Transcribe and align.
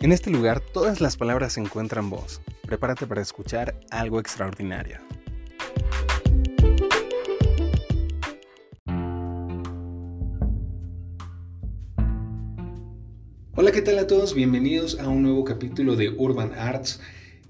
En 0.00 0.12
este 0.12 0.30
lugar 0.30 0.60
todas 0.60 1.00
las 1.00 1.16
palabras 1.16 1.58
encuentran 1.58 2.08
voz. 2.08 2.40
Prepárate 2.64 3.04
para 3.08 3.20
escuchar 3.20 3.80
algo 3.90 4.20
extraordinario. 4.20 4.98
Hola, 13.56 13.72
¿qué 13.72 13.82
tal 13.82 13.98
a 13.98 14.06
todos? 14.06 14.34
Bienvenidos 14.34 15.00
a 15.00 15.08
un 15.08 15.24
nuevo 15.24 15.42
capítulo 15.42 15.96
de 15.96 16.10
Urban 16.10 16.52
Arts. 16.56 17.00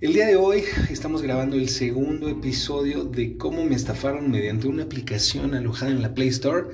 El 0.01 0.15
día 0.15 0.27
de 0.27 0.37
hoy 0.37 0.65
estamos 0.89 1.21
grabando 1.21 1.57
el 1.57 1.69
segundo 1.69 2.31
episodio 2.31 3.05
de 3.05 3.37
cómo 3.37 3.63
me 3.67 3.75
estafaron 3.75 4.31
mediante 4.31 4.69
una 4.69 4.85
aplicación 4.85 5.55
alojada 5.55 5.91
en 5.91 6.01
la 6.01 6.15
Play 6.15 6.29
Store 6.29 6.69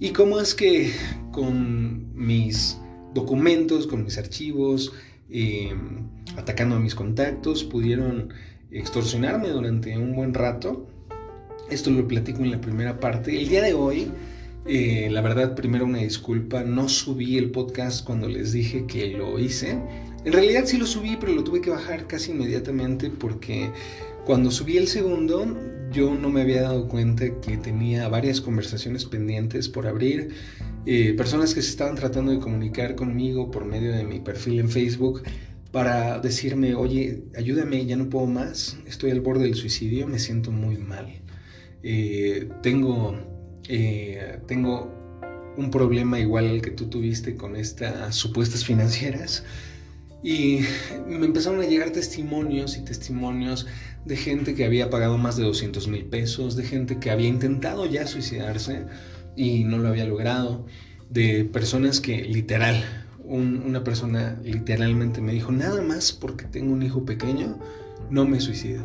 y 0.00 0.12
cómo 0.12 0.40
es 0.40 0.54
que 0.54 0.90
con 1.32 2.14
mis 2.14 2.78
documentos, 3.16 3.88
con 3.88 4.04
mis 4.04 4.18
archivos, 4.18 4.92
em, 5.28 6.06
atacando 6.36 6.76
a 6.76 6.78
mis 6.78 6.94
contactos, 6.94 7.64
pudieron 7.64 8.32
extorsionarme 8.70 9.48
durante 9.48 9.98
un 9.98 10.14
buen 10.14 10.32
rato. 10.34 10.86
Esto 11.70 11.90
lo 11.90 12.06
platico 12.06 12.44
en 12.44 12.52
la 12.52 12.60
primera 12.60 13.00
parte. 13.00 13.36
El 13.36 13.48
día 13.48 13.62
de 13.62 13.74
hoy, 13.74 14.12
eh, 14.66 15.08
la 15.10 15.20
verdad, 15.20 15.56
primero 15.56 15.84
una 15.84 15.98
disculpa, 15.98 16.62
no 16.62 16.88
subí 16.88 17.38
el 17.38 17.50
podcast 17.50 18.04
cuando 18.04 18.28
les 18.28 18.52
dije 18.52 18.86
que 18.86 19.08
lo 19.08 19.38
hice. 19.38 19.80
En 20.24 20.32
realidad 20.32 20.64
sí 20.66 20.76
lo 20.76 20.86
subí, 20.86 21.16
pero 21.18 21.32
lo 21.32 21.42
tuve 21.42 21.60
que 21.60 21.70
bajar 21.70 22.06
casi 22.06 22.32
inmediatamente 22.32 23.10
porque 23.10 23.70
cuando 24.24 24.50
subí 24.50 24.76
el 24.76 24.88
segundo 24.88 25.56
yo 25.92 26.14
no 26.14 26.30
me 26.30 26.42
había 26.42 26.62
dado 26.62 26.88
cuenta 26.88 27.40
que 27.40 27.56
tenía 27.56 28.08
varias 28.08 28.40
conversaciones 28.40 29.04
pendientes 29.04 29.68
por 29.68 29.86
abrir, 29.86 30.30
eh, 30.86 31.14
personas 31.14 31.52
que 31.52 31.62
se 31.62 31.70
estaban 31.70 31.96
tratando 31.96 32.30
de 32.30 32.38
comunicar 32.38 32.94
conmigo 32.94 33.50
por 33.50 33.64
medio 33.64 33.92
de 33.92 34.04
mi 34.04 34.20
perfil 34.20 34.60
en 34.60 34.70
Facebook 34.70 35.22
para 35.72 36.20
decirme, 36.20 36.74
oye, 36.74 37.24
ayúdame, 37.36 37.84
ya 37.84 37.96
no 37.96 38.08
puedo 38.08 38.26
más, 38.26 38.78
estoy 38.86 39.10
al 39.10 39.20
borde 39.20 39.44
del 39.44 39.56
suicidio, 39.56 40.06
me 40.06 40.18
siento 40.18 40.52
muy 40.52 40.78
mal. 40.78 41.06
Eh, 41.82 42.48
tengo, 42.62 43.16
eh, 43.68 44.38
tengo 44.46 44.92
un 45.56 45.70
problema 45.70 46.20
igual 46.20 46.46
al 46.46 46.62
que 46.62 46.70
tú 46.70 46.86
tuviste 46.86 47.36
con 47.36 47.56
estas 47.56 48.14
supuestas 48.14 48.64
financieras. 48.64 49.44
Y 50.22 50.60
me 51.06 51.26
empezaron 51.26 51.60
a 51.60 51.66
llegar 51.66 51.90
testimonios 51.90 52.76
y 52.76 52.84
testimonios 52.84 53.66
de 54.04 54.16
gente 54.16 54.54
que 54.54 54.64
había 54.64 54.88
pagado 54.88 55.18
más 55.18 55.36
de 55.36 55.44
200 55.44 55.88
mil 55.88 56.04
pesos, 56.06 56.56
de 56.56 56.64
gente 56.64 56.98
que 56.98 57.10
había 57.10 57.28
intentado 57.28 57.86
ya 57.86 58.06
suicidarse 58.06 58.86
y 59.36 59.64
no 59.64 59.78
lo 59.78 59.88
había 59.88 60.06
logrado, 60.06 60.66
de 61.10 61.44
personas 61.44 62.00
que 62.00 62.24
literal, 62.24 62.82
una 63.24 63.84
persona 63.84 64.38
literalmente 64.42 65.20
me 65.20 65.32
dijo, 65.32 65.52
nada 65.52 65.82
más 65.82 66.12
porque 66.12 66.44
tengo 66.44 66.72
un 66.72 66.82
hijo 66.82 67.04
pequeño, 67.04 67.58
no 68.10 68.24
me 68.24 68.40
suicido, 68.40 68.84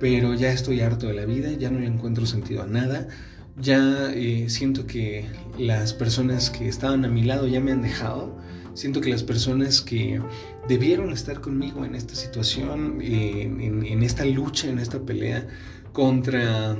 pero 0.00 0.34
ya 0.34 0.52
estoy 0.52 0.80
harto 0.80 1.06
de 1.06 1.14
la 1.14 1.24
vida, 1.24 1.50
ya 1.52 1.70
no 1.70 1.80
le 1.80 1.86
encuentro 1.86 2.26
sentido 2.26 2.62
a 2.62 2.66
nada, 2.66 3.08
ya 3.56 4.12
eh, 4.12 4.48
siento 4.48 4.86
que 4.86 5.26
las 5.58 5.92
personas 5.92 6.50
que 6.50 6.68
estaban 6.68 7.04
a 7.04 7.08
mi 7.08 7.22
lado 7.22 7.48
ya 7.48 7.60
me 7.60 7.72
han 7.72 7.82
dejado, 7.82 8.38
Siento 8.78 9.00
que 9.00 9.10
las 9.10 9.24
personas 9.24 9.80
que 9.80 10.20
debieron 10.68 11.10
estar 11.10 11.40
conmigo 11.40 11.84
en 11.84 11.96
esta 11.96 12.14
situación, 12.14 13.00
en, 13.02 14.02
esta 14.04 14.24
lucha, 14.24 14.68
en 14.68 14.78
esta 14.78 15.00
pelea 15.00 15.48
contra, 15.92 16.76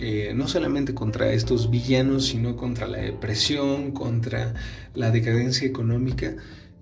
eh, 0.00 0.32
no 0.34 0.48
solamente 0.48 0.94
contra 0.94 1.32
estos 1.32 1.70
villanos, 1.70 2.26
sino 2.26 2.56
contra 2.56 2.86
la 2.86 2.98
depresión, 2.98 3.92
contra 3.92 4.54
la 4.94 5.10
decadencia 5.10 5.66
económica, 5.66 6.36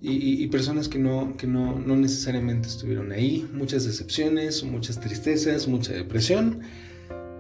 y, 0.05 0.49
personas 0.49 0.89
que, 0.89 0.99
no, 0.99 1.37
que 1.37 1.47
no, 1.47 1.79
no, 1.79 1.95
necesariamente 1.95 2.67
estuvieron 2.67 3.13
ahí, 3.13 3.49
muchas 3.53 3.85
decepciones, 3.85 4.65
muchas 4.65 4.99
tristezas, 4.99 5.69
mucha 5.69 5.93
depresión. 5.93 6.61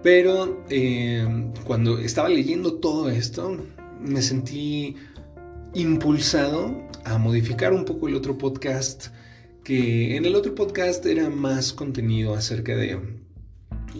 Pero 0.04 0.64
eh, 0.70 1.26
cuando 1.64 1.98
estaba 1.98 2.28
leyendo 2.28 2.74
todo 2.74 3.10
esto, 3.10 3.56
me 4.00 4.22
sentí 4.22 4.94
impulsado 5.74 6.86
a 7.04 7.18
modificar 7.18 7.72
un 7.72 7.84
poco 7.84 8.06
el 8.06 8.14
otro 8.14 8.38
podcast, 8.38 9.08
que 9.64 10.16
en 10.16 10.24
el 10.24 10.36
otro 10.36 10.54
podcast 10.54 11.04
era 11.06 11.30
más 11.30 11.72
contenido 11.72 12.34
acerca 12.34 12.76
de... 12.76 13.21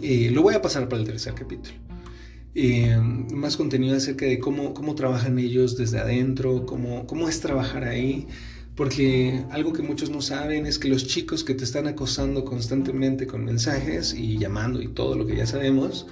Lo 0.01 0.41
voy 0.41 0.55
a 0.55 0.61
pasar 0.61 0.89
para 0.89 1.01
el 1.01 1.07
tercer 1.07 1.33
capítulo. 1.33 1.75
Más 3.33 3.57
contenido 3.57 3.95
acerca 3.95 4.25
de 4.25 4.39
cómo, 4.39 4.73
cómo 4.73 4.95
trabajan 4.95 5.39
ellos 5.39 5.77
desde 5.77 5.99
adentro, 5.99 6.65
cómo, 6.65 7.07
cómo 7.07 7.29
es 7.29 7.39
trabajar 7.39 7.83
ahí. 7.83 8.27
Porque 8.75 9.43
algo 9.51 9.71
que 9.71 9.83
muchos 9.83 10.09
no 10.09 10.21
saben 10.21 10.65
es 10.65 10.79
que 10.79 10.87
los 10.87 11.05
chicos 11.05 11.43
que 11.43 11.53
te 11.53 11.63
están 11.63 11.87
acosando 11.87 12.43
constantemente 12.43 13.27
con 13.27 13.45
mensajes 13.45 14.15
y 14.15 14.39
llamando 14.39 14.81
y 14.81 14.87
todo 14.87 15.15
lo 15.15 15.27
que 15.27 15.35
ya 15.35 15.45
sabemos, 15.45 16.07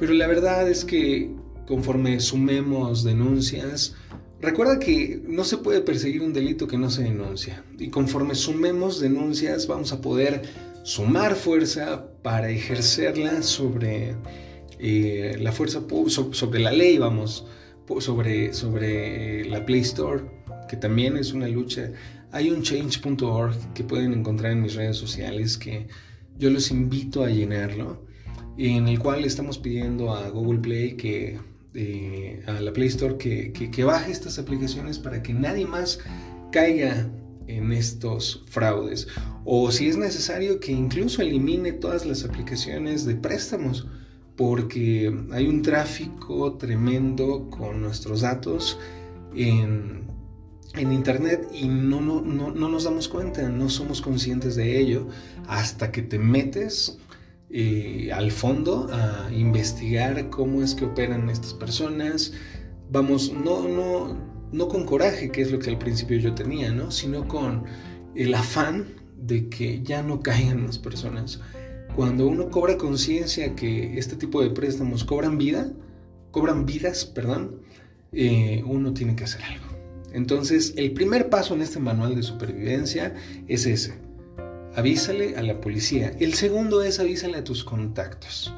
pero 0.00 0.14
la 0.14 0.26
verdad 0.26 0.68
es 0.68 0.84
que 0.84 1.30
conforme 1.64 2.18
sumemos 2.18 3.04
denuncias, 3.04 3.94
Recuerda 4.42 4.80
que 4.80 5.22
no 5.24 5.44
se 5.44 5.58
puede 5.58 5.82
perseguir 5.82 6.20
un 6.20 6.32
delito 6.32 6.66
que 6.66 6.76
no 6.76 6.90
se 6.90 7.04
denuncia 7.04 7.64
y 7.78 7.90
conforme 7.90 8.34
sumemos 8.34 8.98
denuncias 8.98 9.68
vamos 9.68 9.92
a 9.92 10.00
poder 10.00 10.42
sumar 10.82 11.34
fuerza 11.34 12.06
para 12.22 12.50
ejercerla 12.50 13.42
sobre 13.42 14.16
eh, 14.78 15.36
la 15.40 15.52
fuerza 15.52 15.82
sobre 16.08 16.60
la 16.60 16.72
ley, 16.72 16.98
vamos, 16.98 17.46
sobre, 18.00 18.52
sobre 18.52 19.42
eh, 19.42 19.44
la 19.44 19.64
Play 19.64 19.80
Store, 19.80 20.22
que 20.68 20.76
también 20.76 21.16
es 21.16 21.32
una 21.32 21.48
lucha. 21.48 21.92
Hay 22.32 22.50
un 22.50 22.62
change.org 22.62 23.74
que 23.74 23.84
pueden 23.84 24.12
encontrar 24.12 24.52
en 24.52 24.62
mis 24.62 24.74
redes 24.74 24.96
sociales 24.96 25.58
que 25.58 25.86
yo 26.38 26.50
los 26.50 26.70
invito 26.70 27.22
a 27.22 27.30
llenarlo, 27.30 28.04
en 28.58 28.88
el 28.88 28.98
cual 28.98 29.24
estamos 29.24 29.58
pidiendo 29.58 30.14
a 30.14 30.28
Google 30.30 30.60
Play 30.60 30.96
que 30.96 31.38
a 32.46 32.60
la 32.60 32.72
Play 32.72 32.88
Store 32.88 33.16
que, 33.16 33.52
que, 33.52 33.84
baje 33.84 34.12
estas 34.12 34.38
aplicaciones 34.38 34.98
para 34.98 35.22
que 35.22 35.32
nadie 35.32 35.64
más 35.64 36.00
caiga 36.50 37.08
en 37.46 37.72
estos 37.72 38.44
fraudes. 38.48 39.08
O 39.44 39.70
si 39.70 39.88
es 39.88 39.96
necesario 39.96 40.60
que 40.60 40.72
incluso 40.72 41.22
elimine 41.22 41.72
todas 41.72 42.06
las 42.06 42.24
aplicaciones 42.24 43.04
de 43.04 43.16
préstamos, 43.16 43.86
porque 44.36 45.14
hay 45.32 45.46
un 45.46 45.62
tráfico 45.62 46.56
tremendo 46.56 47.50
con 47.50 47.82
nuestros 47.82 48.22
datos 48.22 48.78
en, 49.34 50.06
en 50.74 50.92
Internet 50.92 51.48
y 51.52 51.68
no, 51.68 52.00
no, 52.00 52.20
no, 52.20 52.50
no, 52.50 52.68
nos 52.68 52.84
damos 52.84 53.08
cuenta, 53.08 53.48
no 53.48 53.68
somos 53.68 54.00
conscientes 54.00 54.56
de 54.56 54.80
ello 54.80 55.06
hasta 55.46 55.92
que 55.92 56.02
te 56.02 56.18
metes 56.18 56.98
eh, 57.50 58.10
al 58.12 58.30
fondo 58.30 58.88
a 58.90 59.30
investigar 59.32 60.30
cómo 60.30 60.62
es 60.62 60.74
que 60.74 60.86
operan 60.86 61.28
estas 61.28 61.52
personas. 61.52 62.32
Vamos, 62.90 63.32
no, 63.32 63.68
no, 63.68 64.31
no 64.52 64.68
con 64.68 64.84
coraje, 64.84 65.30
que 65.30 65.42
es 65.42 65.50
lo 65.50 65.58
que 65.58 65.70
al 65.70 65.78
principio 65.78 66.18
yo 66.18 66.34
tenía, 66.34 66.70
¿no? 66.70 66.90
Sino 66.90 67.26
con 67.26 67.64
el 68.14 68.34
afán 68.34 68.86
de 69.16 69.48
que 69.48 69.82
ya 69.82 70.02
no 70.02 70.20
caigan 70.20 70.66
las 70.66 70.78
personas. 70.78 71.40
Cuando 71.96 72.26
uno 72.26 72.50
cobra 72.50 72.76
conciencia 72.76 73.54
que 73.54 73.98
este 73.98 74.16
tipo 74.16 74.42
de 74.42 74.50
préstamos 74.50 75.04
cobran 75.04 75.38
vida, 75.38 75.72
cobran 76.30 76.66
vidas, 76.66 77.04
perdón, 77.04 77.62
eh, 78.12 78.62
uno 78.66 78.92
tiene 78.92 79.16
que 79.16 79.24
hacer 79.24 79.42
algo. 79.44 79.66
Entonces, 80.12 80.74
el 80.76 80.92
primer 80.92 81.30
paso 81.30 81.54
en 81.54 81.62
este 81.62 81.80
manual 81.80 82.14
de 82.14 82.22
supervivencia 82.22 83.14
es 83.48 83.66
ese. 83.66 83.94
Avísale 84.74 85.36
a 85.36 85.42
la 85.42 85.60
policía. 85.60 86.12
El 86.18 86.34
segundo 86.34 86.82
es 86.82 86.98
avísale 86.98 87.38
a 87.38 87.44
tus 87.44 87.64
contactos. 87.64 88.54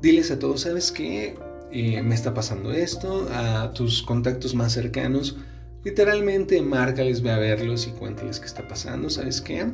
Diles 0.00 0.30
a 0.30 0.38
todos, 0.38 0.62
¿sabes 0.62 0.92
qué? 0.92 1.34
Eh, 1.72 2.02
me 2.02 2.14
está 2.14 2.34
pasando 2.34 2.72
esto. 2.72 3.28
A 3.32 3.72
tus 3.72 4.02
contactos 4.02 4.54
más 4.54 4.72
cercanos, 4.72 5.36
literalmente 5.84 6.60
márcales, 6.62 7.22
ve 7.22 7.30
a 7.30 7.38
verlos 7.38 7.86
y 7.86 7.90
cuéntales 7.90 8.40
qué 8.40 8.46
está 8.46 8.66
pasando. 8.66 9.10
¿Sabes 9.10 9.40
qué? 9.40 9.66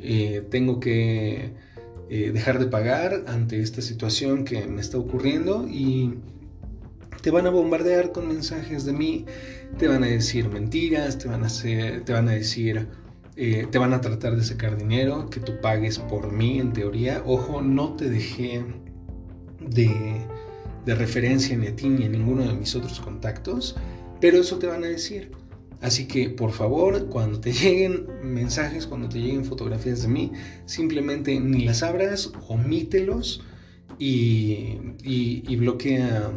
Eh, 0.00 0.46
tengo 0.50 0.80
que 0.80 1.52
dejar 2.08 2.60
de 2.60 2.66
pagar 2.66 3.24
ante 3.26 3.60
esta 3.60 3.82
situación 3.82 4.44
que 4.44 4.64
me 4.68 4.80
está 4.80 4.96
ocurriendo 4.96 5.66
y 5.68 6.14
te 7.26 7.32
van 7.32 7.44
a 7.48 7.50
bombardear 7.50 8.12
con 8.12 8.28
mensajes 8.28 8.84
de 8.84 8.92
mí, 8.92 9.24
te 9.78 9.88
van 9.88 10.04
a 10.04 10.06
decir 10.06 10.48
mentiras, 10.48 11.18
te 11.18 11.26
van 11.26 11.42
a, 11.42 11.46
hacer, 11.46 12.04
te 12.04 12.12
van 12.12 12.28
a 12.28 12.30
decir, 12.30 12.86
eh, 13.34 13.66
te 13.68 13.78
van 13.78 13.92
a 13.92 14.00
tratar 14.00 14.36
de 14.36 14.44
sacar 14.44 14.76
dinero, 14.76 15.28
que 15.28 15.40
tú 15.40 15.60
pagues 15.60 15.98
por 15.98 16.30
mí 16.30 16.60
en 16.60 16.72
teoría. 16.72 17.24
Ojo, 17.26 17.62
no 17.62 17.94
te 17.94 18.08
dejé 18.08 18.64
de, 19.60 20.24
de 20.86 20.94
referencia 20.94 21.56
ni 21.56 21.66
a 21.66 21.76
ti 21.76 21.88
ni 21.88 22.04
a 22.04 22.08
ninguno 22.08 22.46
de 22.46 22.54
mis 22.54 22.74
otros 22.74 23.00
contactos, 23.00 23.76
pero 24.20 24.40
eso 24.40 24.58
te 24.58 24.66
van 24.66 24.84
a 24.84 24.86
decir. 24.86 25.32
Así 25.82 26.06
que 26.06 26.30
por 26.30 26.52
favor, 26.52 27.08
cuando 27.08 27.40
te 27.40 27.52
lleguen 27.52 28.06
mensajes, 28.22 28.86
cuando 28.86 29.08
te 29.08 29.18
lleguen 29.18 29.44
fotografías 29.44 30.02
de 30.02 30.08
mí, 30.08 30.32
simplemente 30.64 31.38
ni 31.38 31.64
las 31.64 31.82
abras, 31.82 32.32
omítelos 32.48 33.42
y, 33.98 34.78
y, 35.02 35.42
y 35.46 35.56
bloquea 35.56 36.30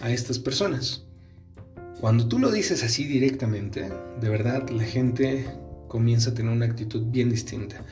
a 0.00 0.10
estas 0.10 0.38
personas. 0.38 1.04
Cuando 2.00 2.26
tú 2.26 2.38
lo 2.38 2.50
dices 2.50 2.82
así 2.82 3.04
directamente, 3.04 3.88
de 4.20 4.28
verdad 4.28 4.68
la 4.70 4.84
gente 4.84 5.46
comienza 5.88 6.30
a 6.30 6.34
tener 6.34 6.52
una 6.52 6.66
actitud 6.66 7.04
bien 7.06 7.30
distinta. 7.30 7.84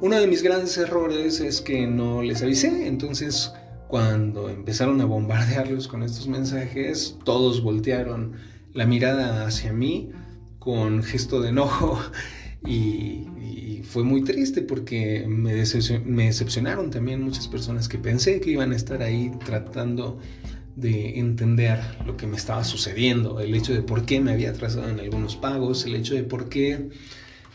Uno 0.00 0.20
de 0.20 0.26
mis 0.26 0.42
grandes 0.42 0.76
errores 0.76 1.40
es 1.40 1.62
que 1.62 1.86
no 1.86 2.20
les 2.20 2.42
avisé, 2.42 2.86
entonces 2.86 3.52
cuando 3.88 4.48
empezaron 4.48 5.00
a 5.00 5.04
bombardearlos 5.04 5.88
con 5.88 6.02
estos 6.02 6.26
mensajes, 6.28 7.16
todos 7.24 7.62
voltearon 7.62 8.32
la 8.72 8.86
mirada 8.86 9.46
hacia 9.46 9.72
mí 9.72 10.10
con 10.58 11.02
gesto 11.02 11.40
de 11.40 11.50
enojo 11.50 12.00
y, 12.66 13.24
fue 13.84 14.02
muy 14.02 14.24
triste 14.24 14.62
porque 14.62 15.24
me, 15.28 15.54
decepcionaron 15.54 16.90
también 16.90 17.22
muchas 17.22 17.46
personas 17.46 17.88
que 17.88 17.98
pensé 17.98 18.40
que 18.40 18.50
iban 18.50 18.72
a 18.72 18.76
estar 18.76 19.00
ahí 19.00 19.30
tratando 19.44 20.18
de 20.74 21.20
entender 21.20 21.78
lo 22.04 22.16
que 22.16 22.26
me 22.26 22.36
estaba 22.36 22.64
sucediendo, 22.64 23.40
el 23.40 23.54
hecho 23.54 23.72
de 23.72 23.82
por 23.82 24.04
qué 24.04 24.20
me 24.20 24.32
había 24.32 24.50
atrasado 24.50 24.88
en 24.90 24.98
algunos 24.98 25.36
pagos, 25.36 25.86
el 25.86 25.94
hecho 25.94 26.14
de 26.14 26.24
por 26.24 26.48
qué 26.48 26.90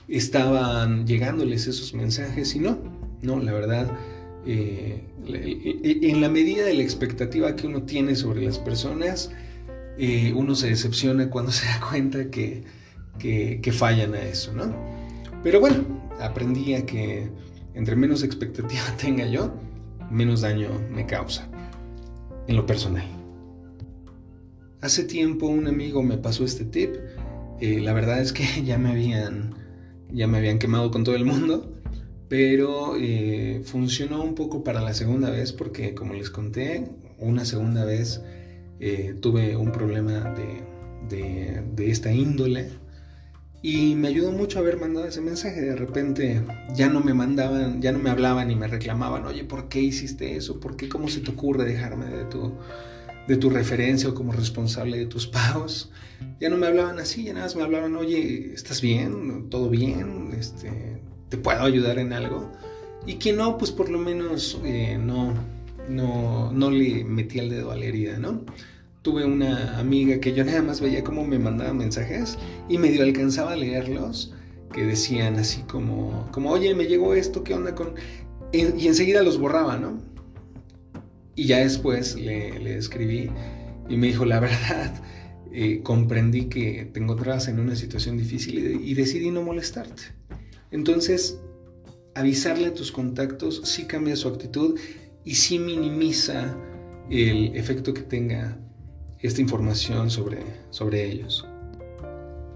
estaban 0.07 1.05
llegándoles 1.05 1.67
esos 1.67 1.93
mensajes 1.93 2.55
y 2.55 2.59
no, 2.59 2.79
no, 3.21 3.39
la 3.39 3.51
verdad, 3.51 3.91
eh, 4.47 5.03
en 5.27 6.21
la 6.21 6.29
medida 6.29 6.65
de 6.65 6.73
la 6.73 6.83
expectativa 6.83 7.55
que 7.55 7.67
uno 7.67 7.83
tiene 7.83 8.15
sobre 8.15 8.41
las 8.41 8.57
personas, 8.57 9.31
eh, 9.97 10.33
uno 10.35 10.55
se 10.55 10.67
decepciona 10.67 11.29
cuando 11.29 11.51
se 11.51 11.65
da 11.65 11.79
cuenta 11.79 12.29
que, 12.29 12.63
que, 13.19 13.71
fallan 13.71 14.13
a 14.15 14.21
eso, 14.21 14.53
¿no? 14.53 14.73
Pero 15.43 15.59
bueno, 15.59 15.85
aprendí 16.19 16.73
a 16.73 16.85
que 16.85 17.29
entre 17.73 17.95
menos 17.95 18.23
expectativa 18.23 18.81
tenga 19.01 19.25
yo, 19.27 19.53
menos 20.09 20.41
daño 20.41 20.69
me 20.91 21.05
causa 21.05 21.47
en 22.47 22.55
lo 22.55 22.65
personal. 22.65 23.05
Hace 24.81 25.03
tiempo 25.03 25.45
un 25.45 25.67
amigo 25.67 26.01
me 26.01 26.17
pasó 26.17 26.43
este 26.43 26.65
tip. 26.65 26.95
Eh, 27.59 27.79
la 27.79 27.93
verdad 27.93 28.19
es 28.19 28.33
que 28.33 28.43
ya 28.65 28.77
me 28.77 28.89
habían, 28.89 29.53
ya 30.11 30.27
me 30.27 30.39
habían 30.39 30.57
quemado 30.57 30.89
con 30.89 31.03
todo 31.03 31.15
el 31.15 31.25
mundo, 31.25 31.80
pero 32.31 32.95
eh, 32.97 33.59
funcionó 33.65 34.23
un 34.23 34.35
poco 34.35 34.63
para 34.63 34.79
la 34.79 34.93
segunda 34.93 35.29
vez 35.29 35.51
porque, 35.51 35.93
como 35.93 36.13
les 36.13 36.29
conté, 36.29 36.87
una 37.17 37.43
segunda 37.43 37.83
vez 37.83 38.21
eh, 38.79 39.15
tuve 39.19 39.57
un 39.57 39.73
problema 39.73 40.33
de, 41.09 41.61
de 41.75 41.91
esta 41.91 42.09
índole 42.13 42.69
y 43.61 43.95
me 43.95 44.07
ayudó 44.07 44.31
mucho 44.31 44.59
haber 44.59 44.77
mandado 44.77 45.07
ese 45.07 45.19
mensaje. 45.19 45.59
De 45.59 45.75
repente 45.75 46.41
ya 46.73 46.87
no 46.87 47.01
me 47.01 47.13
mandaban, 47.13 47.81
ya 47.81 47.91
no 47.91 47.99
me 47.99 48.09
hablaban 48.09 48.49
y 48.49 48.55
me 48.55 48.67
reclamaban, 48.67 49.25
oye, 49.25 49.43
¿por 49.43 49.67
qué 49.67 49.81
hiciste 49.81 50.37
eso? 50.37 50.61
¿Por 50.61 50.77
qué? 50.77 50.87
¿Cómo 50.87 51.09
se 51.09 51.19
te 51.19 51.31
ocurre 51.31 51.65
dejarme 51.65 52.05
de 52.05 52.23
tu, 52.23 52.53
de 53.27 53.35
tu 53.35 53.49
referencia 53.49 54.07
o 54.07 54.13
como 54.13 54.31
responsable 54.31 54.97
de 54.97 55.05
tus 55.05 55.27
pagos? 55.27 55.91
Ya 56.39 56.49
no 56.49 56.55
me 56.55 56.67
hablaban 56.67 56.97
así, 56.97 57.25
ya 57.25 57.33
nada 57.33 57.47
más 57.47 57.57
me 57.57 57.63
hablaban, 57.63 57.93
oye, 57.97 58.53
¿estás 58.53 58.79
bien? 58.79 59.49
¿Todo 59.49 59.69
bien? 59.69 60.29
Este, 60.39 61.00
¿Te 61.31 61.37
puedo 61.37 61.63
ayudar 61.63 61.97
en 61.97 62.13
algo? 62.13 62.51
Y 63.07 63.15
que 63.15 63.33
no, 63.33 63.57
pues 63.57 63.71
por 63.71 63.89
lo 63.89 63.97
menos 63.97 64.61
eh, 64.63 64.99
no, 65.01 65.33
no, 65.89 66.51
no 66.51 66.69
le 66.69 67.03
metí 67.03 67.39
el 67.39 67.49
dedo 67.49 67.71
a 67.71 67.75
la 67.75 67.85
herida, 67.85 68.19
¿no? 68.19 68.41
tuve 69.01 69.25
una 69.25 69.79
amiga 69.79 70.19
que 70.19 70.33
yo 70.33 70.43
nada 70.43 70.61
más 70.61 70.79
veía 70.79 71.03
cómo 71.03 71.25
me 71.25 71.39
mandaba 71.39 71.73
mensajes 71.73 72.37
y 72.69 72.77
medio 72.77 73.03
alcanzaba 73.03 73.53
a 73.53 73.55
leerlos 73.55 74.33
que 74.73 74.85
decían 74.85 75.37
así 75.37 75.63
como, 75.63 76.29
como 76.31 76.51
oye, 76.51 76.73
me 76.75 76.85
llegó 76.85 77.13
esto, 77.13 77.43
¿qué 77.43 77.53
onda 77.53 77.75
con...? 77.75 77.95
Y 78.53 78.87
enseguida 78.87 79.23
los 79.23 79.39
borraba, 79.39 79.77
¿no? 79.77 79.99
Y 81.35 81.45
ya 81.45 81.59
después 81.59 82.15
le, 82.15 82.77
escribí 82.77 83.29
y 83.89 83.97
me 83.97 84.07
dijo, 84.07 84.25
la 84.25 84.39
verdad, 84.39 84.93
eh, 85.51 85.81
comprendí 85.83 86.45
que 86.45 86.89
te 86.93 86.99
encontrabas 86.99 87.47
en 87.47 87.59
una 87.59 87.75
situación 87.75 88.17
difícil 88.17 88.59
y, 88.59 88.91
y 88.91 88.93
decidí 88.93 89.31
no 89.31 89.41
molestarte. 89.41 90.03
Entonces, 90.71 91.39
avisarle 92.15 92.67
a 92.67 92.73
tus 92.73 92.91
contactos 92.91 93.61
sí 93.65 93.85
cambia 93.85 94.15
su 94.15 94.27
actitud 94.27 94.79
y 95.23 95.35
sí 95.35 95.59
minimiza 95.59 96.57
el 97.09 97.55
efecto 97.55 97.93
que 97.93 98.01
tenga 98.01 98.57
esta 99.19 99.41
información 99.41 100.09
sobre, 100.09 100.43
sobre 100.71 101.05
ellos. 101.05 101.45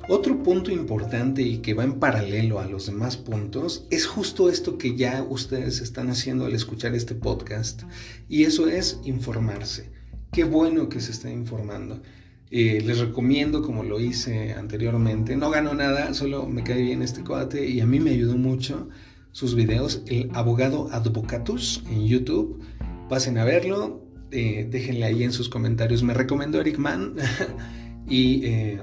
Otro 0.08 0.44
punto 0.44 0.72
importante 0.72 1.42
y 1.42 1.58
que 1.60 1.74
va 1.74 1.84
en 1.84 2.00
paralelo 2.00 2.60
a 2.60 2.66
los 2.66 2.86
demás 2.86 3.18
puntos 3.18 3.88
es 3.90 4.06
justo 4.06 4.50
esto 4.50 4.78
que 4.78 4.96
ya 4.96 5.24
ustedes 5.24 5.82
están 5.82 6.10
haciendo 6.10 6.46
al 6.46 6.54
escuchar 6.54 6.94
este 6.94 7.16
podcast 7.16 7.84
y 8.30 8.44
eso 8.44 8.68
es 8.68 9.00
informarse. 9.04 9.92
Qué 10.32 10.44
bueno 10.44 10.90
que 10.90 11.00
se 11.00 11.12
estén 11.12 11.34
informando. 11.34 12.04
Eh, 12.52 12.82
les 12.86 13.00
recomiendo, 13.00 13.62
como 13.62 13.84
lo 13.84 14.00
hice 14.00 14.54
anteriormente, 14.54 15.36
no 15.36 15.50
gano 15.50 15.74
nada, 15.74 16.14
solo 16.14 16.48
me 16.48 16.64
cae 16.64 16.82
bien 16.82 17.02
este 17.02 17.24
cuate 17.24 17.68
y 17.68 17.82
a 17.82 17.86
mí 17.86 18.00
me 18.00 18.12
ayudó 18.12 18.38
mucho 18.38 18.90
sus 19.32 19.56
videos, 19.56 20.04
el 20.08 20.30
abogado 20.34 20.88
Advocatus 20.92 21.84
en 21.90 22.08
YouTube. 22.08 22.62
Pasen 23.10 23.38
a 23.38 23.44
verlo, 23.44 24.06
eh, 24.32 24.68
déjenle 24.70 25.06
ahí 25.06 25.24
en 25.24 25.32
sus 25.32 25.50
comentarios. 25.50 26.04
Me 26.04 26.14
recomendó 26.14 26.62
Eric 26.62 26.78
Mann 26.78 27.16
y, 28.08 28.46
eh, 28.46 28.80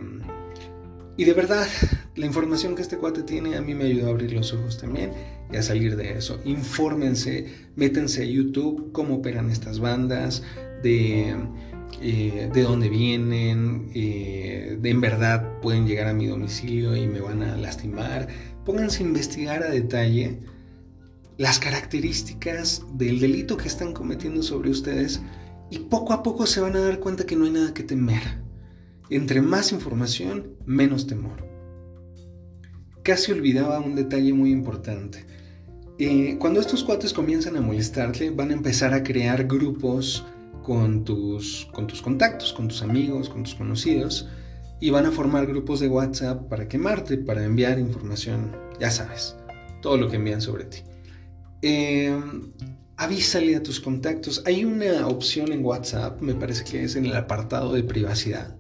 y 1.16 1.24
de 1.24 1.32
verdad, 1.32 1.66
la 2.16 2.26
información 2.26 2.74
que 2.74 2.82
este 2.82 2.98
cuate 2.98 3.22
tiene 3.22 3.56
a 3.56 3.62
mí 3.62 3.74
me 3.74 3.84
ayudó 3.84 4.08
a 4.08 4.10
abrir 4.10 4.32
los 4.32 4.52
ojos 4.52 4.76
también 4.78 5.12
y 5.52 5.56
a 5.56 5.62
salir 5.62 5.96
de 5.96 6.18
eso. 6.18 6.40
Infórmense, 6.44 7.46
métense 7.76 8.22
a 8.22 8.26
YouTube, 8.26 8.90
cómo 8.92 9.16
operan 9.16 9.50
estas 9.50 9.78
bandas, 9.78 10.42
de, 10.82 11.34
eh, 12.00 12.50
de 12.52 12.62
dónde 12.62 12.88
vienen, 12.88 13.92
de, 13.92 14.78
en 14.82 15.00
verdad 15.00 15.60
pueden 15.60 15.86
llegar 15.86 16.08
a 16.08 16.14
mi 16.14 16.26
domicilio 16.26 16.96
y 16.96 17.06
me 17.06 17.20
van 17.20 17.42
a 17.42 17.56
lastimar. 17.56 18.28
Pónganse 18.64 19.02
a 19.02 19.06
investigar 19.06 19.62
a 19.62 19.70
detalle 19.70 20.38
las 21.38 21.58
características 21.58 22.84
del 22.94 23.20
delito 23.20 23.56
que 23.56 23.68
están 23.68 23.92
cometiendo 23.92 24.42
sobre 24.42 24.70
ustedes 24.70 25.20
y 25.70 25.78
poco 25.80 26.12
a 26.12 26.22
poco 26.22 26.46
se 26.46 26.60
van 26.60 26.76
a 26.76 26.80
dar 26.80 27.00
cuenta 27.00 27.24
que 27.24 27.36
no 27.36 27.44
hay 27.44 27.50
nada 27.50 27.74
que 27.74 27.82
temer. 27.82 28.22
Entre 29.10 29.40
más 29.40 29.72
información, 29.72 30.56
menos 30.64 31.06
temor. 31.06 31.46
Casi 33.02 33.32
olvidaba 33.32 33.80
un 33.80 33.94
detalle 33.94 34.32
muy 34.32 34.50
importante. 34.52 35.24
Eh, 35.98 36.36
cuando 36.38 36.60
estos 36.60 36.84
cuates 36.84 37.12
comienzan 37.12 37.56
a 37.56 37.60
molestarte, 37.60 38.30
van 38.30 38.50
a 38.50 38.54
empezar 38.54 38.94
a 38.94 39.02
crear 39.02 39.46
grupos 39.46 40.24
con 40.62 41.04
tus, 41.04 41.68
con 41.72 41.86
tus 41.86 42.02
contactos, 42.02 42.52
con 42.52 42.68
tus 42.68 42.82
amigos, 42.82 43.28
con 43.28 43.42
tus 43.42 43.54
conocidos, 43.54 44.28
y 44.80 44.90
van 44.90 45.06
a 45.06 45.12
formar 45.12 45.46
grupos 45.46 45.80
de 45.80 45.88
WhatsApp 45.88 46.48
para 46.48 46.68
quemarte, 46.68 47.16
para 47.16 47.44
enviar 47.44 47.78
información, 47.78 48.56
ya 48.80 48.90
sabes, 48.90 49.36
todo 49.80 49.96
lo 49.96 50.08
que 50.08 50.16
envían 50.16 50.40
sobre 50.40 50.64
ti. 50.64 50.78
Eh, 51.62 52.12
avísale 52.96 53.56
a 53.56 53.62
tus 53.62 53.80
contactos. 53.80 54.42
Hay 54.46 54.64
una 54.64 55.06
opción 55.06 55.52
en 55.52 55.64
WhatsApp, 55.64 56.20
me 56.20 56.34
parece 56.34 56.64
que 56.64 56.84
es 56.84 56.96
en 56.96 57.06
el 57.06 57.14
apartado 57.14 57.72
de 57.72 57.82
privacidad, 57.82 58.56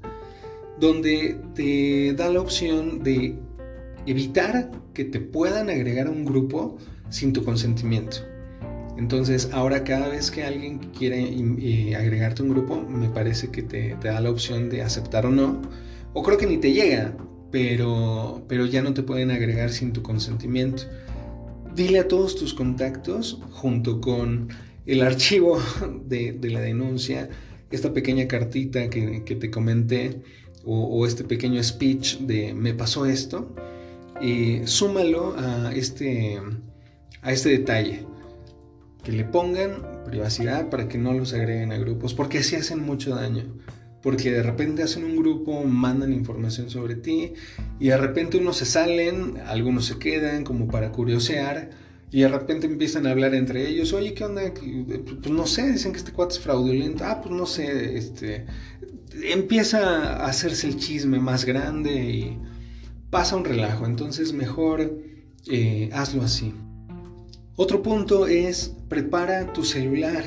donde 0.78 1.40
te 1.54 2.14
da 2.14 2.30
la 2.30 2.40
opción 2.40 3.02
de 3.02 3.38
evitar 4.06 4.70
que 4.94 5.04
te 5.04 5.20
puedan 5.20 5.70
agregar 5.70 6.06
a 6.06 6.10
un 6.10 6.24
grupo 6.24 6.76
sin 7.08 7.32
tu 7.32 7.44
consentimiento. 7.44 8.31
Entonces, 8.96 9.48
ahora 9.52 9.84
cada 9.84 10.08
vez 10.08 10.30
que 10.30 10.44
alguien 10.44 10.78
quiere 10.78 11.22
eh, 11.22 11.96
agregarte 11.96 12.42
un 12.42 12.50
grupo, 12.50 12.80
me 12.82 13.08
parece 13.08 13.50
que 13.50 13.62
te, 13.62 13.96
da 14.02 14.20
la 14.20 14.30
opción 14.30 14.68
de 14.68 14.82
aceptar 14.82 15.26
o 15.26 15.30
no. 15.30 15.62
O 16.12 16.22
creo 16.22 16.36
que 16.36 16.46
ni 16.46 16.58
te 16.58 16.72
llega, 16.72 17.16
pero, 17.50 18.44
pero 18.48 18.66
ya 18.66 18.82
no 18.82 18.92
te 18.92 19.02
pueden 19.02 19.30
agregar 19.30 19.70
sin 19.70 19.92
tu 19.92 20.02
consentimiento. 20.02 20.82
Dile 21.74 22.00
a 22.00 22.08
todos 22.08 22.36
tus 22.36 22.52
contactos, 22.52 23.40
junto 23.50 24.00
con 24.00 24.48
el 24.84 25.02
archivo 25.02 25.58
de, 26.04 26.38
la 26.42 26.60
denuncia, 26.60 27.30
esta 27.70 27.94
pequeña 27.94 28.28
cartita 28.28 28.90
que, 28.90 29.20
te 29.20 29.50
comenté, 29.50 30.20
o, 30.64 31.06
este 31.06 31.24
pequeño 31.24 31.62
speech 31.62 32.18
de 32.18 32.52
me 32.52 32.74
pasó 32.74 33.06
esto, 33.06 33.54
y 34.20 34.60
súmalo 34.66 35.34
a 35.36 35.72
este, 35.74 36.38
a 37.22 37.32
este 37.32 37.48
detalle 37.48 38.11
que 39.02 39.12
le 39.12 39.24
pongan 39.24 40.04
privacidad 40.04 40.68
para 40.68 40.88
que 40.88 40.98
no 40.98 41.12
los 41.12 41.32
agreguen 41.32 41.72
a 41.72 41.78
grupos, 41.78 42.14
porque 42.14 42.38
así 42.38 42.56
hacen 42.56 42.80
mucho 42.80 43.14
daño. 43.14 43.44
Porque 44.02 44.32
de 44.32 44.42
repente 44.42 44.82
hacen 44.82 45.04
un 45.04 45.16
grupo, 45.16 45.62
mandan 45.62 46.12
información 46.12 46.70
sobre 46.70 46.96
ti 46.96 47.34
y 47.78 47.88
de 47.88 47.96
repente 47.96 48.36
unos 48.36 48.56
se 48.56 48.64
salen, 48.64 49.38
algunos 49.46 49.86
se 49.86 49.98
quedan 49.98 50.42
como 50.42 50.66
para 50.66 50.90
curiosear 50.90 51.70
y 52.10 52.20
de 52.20 52.28
repente 52.28 52.66
empiezan 52.66 53.06
a 53.06 53.12
hablar 53.12 53.34
entre 53.34 53.68
ellos, 53.68 53.92
oye, 53.92 54.12
¿qué 54.12 54.24
onda? 54.24 54.42
Pues 54.52 55.30
no 55.30 55.46
sé, 55.46 55.70
dicen 55.72 55.92
que 55.92 55.98
este 55.98 56.12
cuate 56.12 56.34
es 56.34 56.40
fraudulento, 56.40 57.04
ah, 57.04 57.20
pues 57.22 57.34
no 57.34 57.46
sé, 57.46 57.96
este, 57.96 58.44
empieza 59.22 60.16
a 60.16 60.26
hacerse 60.26 60.66
el 60.66 60.76
chisme 60.76 61.20
más 61.20 61.44
grande 61.44 61.94
y 61.94 62.38
pasa 63.08 63.36
un 63.36 63.44
relajo, 63.44 63.86
entonces 63.86 64.32
mejor 64.32 64.98
eh, 65.50 65.88
hazlo 65.92 66.22
así. 66.22 66.52
Otro 67.56 67.82
punto 67.82 68.26
es 68.26 68.74
prepara 68.92 69.50
tu 69.54 69.64
celular. 69.64 70.22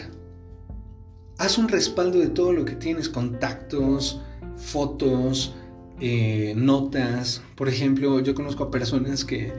Haz 1.38 1.60
un 1.60 1.68
respaldo 1.68 2.18
de 2.18 2.30
todo 2.30 2.52
lo 2.52 2.66
que 2.66 2.74
tienes, 2.74 3.10
contactos, 3.10 4.20
fotos, 4.58 5.54
eh, 6.02 6.56
notas. 6.58 7.44
Por 7.56 7.70
ejemplo, 7.70 8.20
yo 8.22 8.34
conozco 8.34 8.64
a 8.64 8.72
personas 8.72 9.24
que 9.24 9.54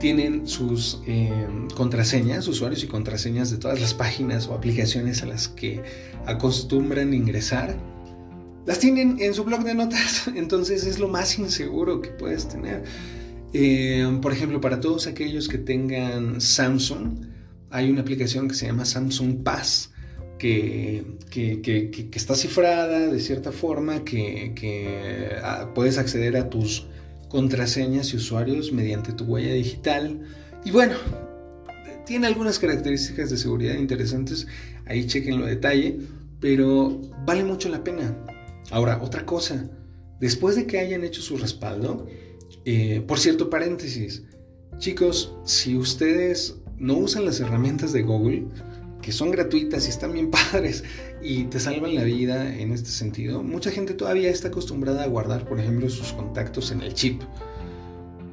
tienen 0.00 0.46
sus 0.46 1.00
eh, 1.06 1.32
contraseñas, 1.74 2.46
usuarios 2.46 2.84
y 2.84 2.88
contraseñas 2.88 3.50
de 3.50 3.56
todas 3.56 3.80
las 3.80 3.94
páginas 3.94 4.48
o 4.48 4.52
aplicaciones 4.52 5.22
a 5.22 5.26
las 5.26 5.48
que 5.48 5.82
acostumbran 6.26 7.14
ingresar. 7.14 7.78
Las 8.66 8.80
tienen 8.80 9.16
en 9.18 9.32
su 9.32 9.44
blog 9.44 9.64
de 9.64 9.74
notas, 9.74 10.28
entonces 10.34 10.84
es 10.84 10.98
lo 10.98 11.08
más 11.08 11.38
inseguro 11.38 12.02
que 12.02 12.10
puedes 12.10 12.48
tener. 12.48 12.84
Eh, 13.54 14.18
por 14.20 14.30
ejemplo, 14.30 14.60
para 14.60 14.78
todos 14.78 15.06
aquellos 15.06 15.48
que 15.48 15.56
tengan 15.56 16.38
Samsung, 16.38 17.31
hay 17.72 17.90
una 17.90 18.02
aplicación 18.02 18.48
que 18.48 18.54
se 18.54 18.66
llama 18.66 18.84
Samsung 18.84 19.42
Pass, 19.42 19.90
que, 20.38 21.04
está 22.14 22.34
cifrada 22.34 23.08
de 23.08 23.18
cierta 23.18 23.50
forma, 23.50 24.04
que, 24.04 25.36
ah, 25.42 25.70
puedes 25.74 25.98
acceder 25.98 26.36
a 26.36 26.50
tus 26.50 26.86
contraseñas 27.28 28.12
y 28.12 28.16
usuarios 28.16 28.72
mediante 28.72 29.12
tu 29.12 29.24
huella 29.24 29.54
digital. 29.54 30.20
Y 30.64 30.70
bueno, 30.70 30.96
tiene 32.04 32.26
algunas 32.26 32.58
características 32.58 33.30
de 33.30 33.38
seguridad 33.38 33.74
interesantes, 33.74 34.46
ahí 34.84 35.06
chequenlo 35.06 35.46
a 35.46 35.48
detalle, 35.48 35.98
pero 36.40 37.00
vale 37.24 37.42
mucho 37.42 37.70
la 37.70 37.82
pena. 37.82 38.14
Ahora, 38.70 39.00
otra 39.02 39.24
cosa, 39.24 39.70
después 40.20 40.56
de 40.56 40.66
que 40.66 40.78
hayan 40.78 41.04
hecho 41.04 41.22
su 41.22 41.38
respaldo, 41.38 42.06
eh, 42.66 43.02
por 43.06 43.18
cierto, 43.18 43.48
paréntesis, 43.48 44.24
chicos, 44.78 45.34
si 45.44 45.76
ustedes 45.76 46.61
no 46.82 46.96
usan 46.96 47.24
las 47.24 47.38
herramientas 47.38 47.92
de 47.92 48.02
Google, 48.02 48.44
que 49.00 49.12
son 49.12 49.30
gratuitas 49.30 49.86
y 49.86 49.90
están 49.90 50.12
bien 50.12 50.30
padres 50.52 50.84
y 51.22 51.44
te 51.44 51.60
salvan 51.60 51.94
la 51.94 52.02
vida 52.02 52.54
en 52.54 52.72
este 52.72 52.90
sentido, 52.90 53.42
mucha 53.42 53.70
gente 53.70 53.94
todavía 53.94 54.28
está 54.28 54.48
acostumbrada 54.48 55.04
a 55.04 55.06
guardar, 55.06 55.46
por 55.46 55.60
ejemplo, 55.60 55.88
sus 55.88 56.12
contactos 56.12 56.72
en 56.72 56.82
el 56.82 56.92
chip. 56.92 57.22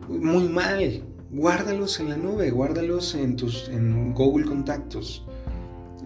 Muy 0.08 0.50
mal, 0.50 1.04
guárdalos 1.30 2.00
en 2.00 2.10
la 2.10 2.18
nube, 2.18 2.50
guárdalos 2.50 3.14
en, 3.14 3.36
tus, 3.36 3.70
en 3.70 4.14
Google 4.14 4.46
Contactos. 4.46 5.24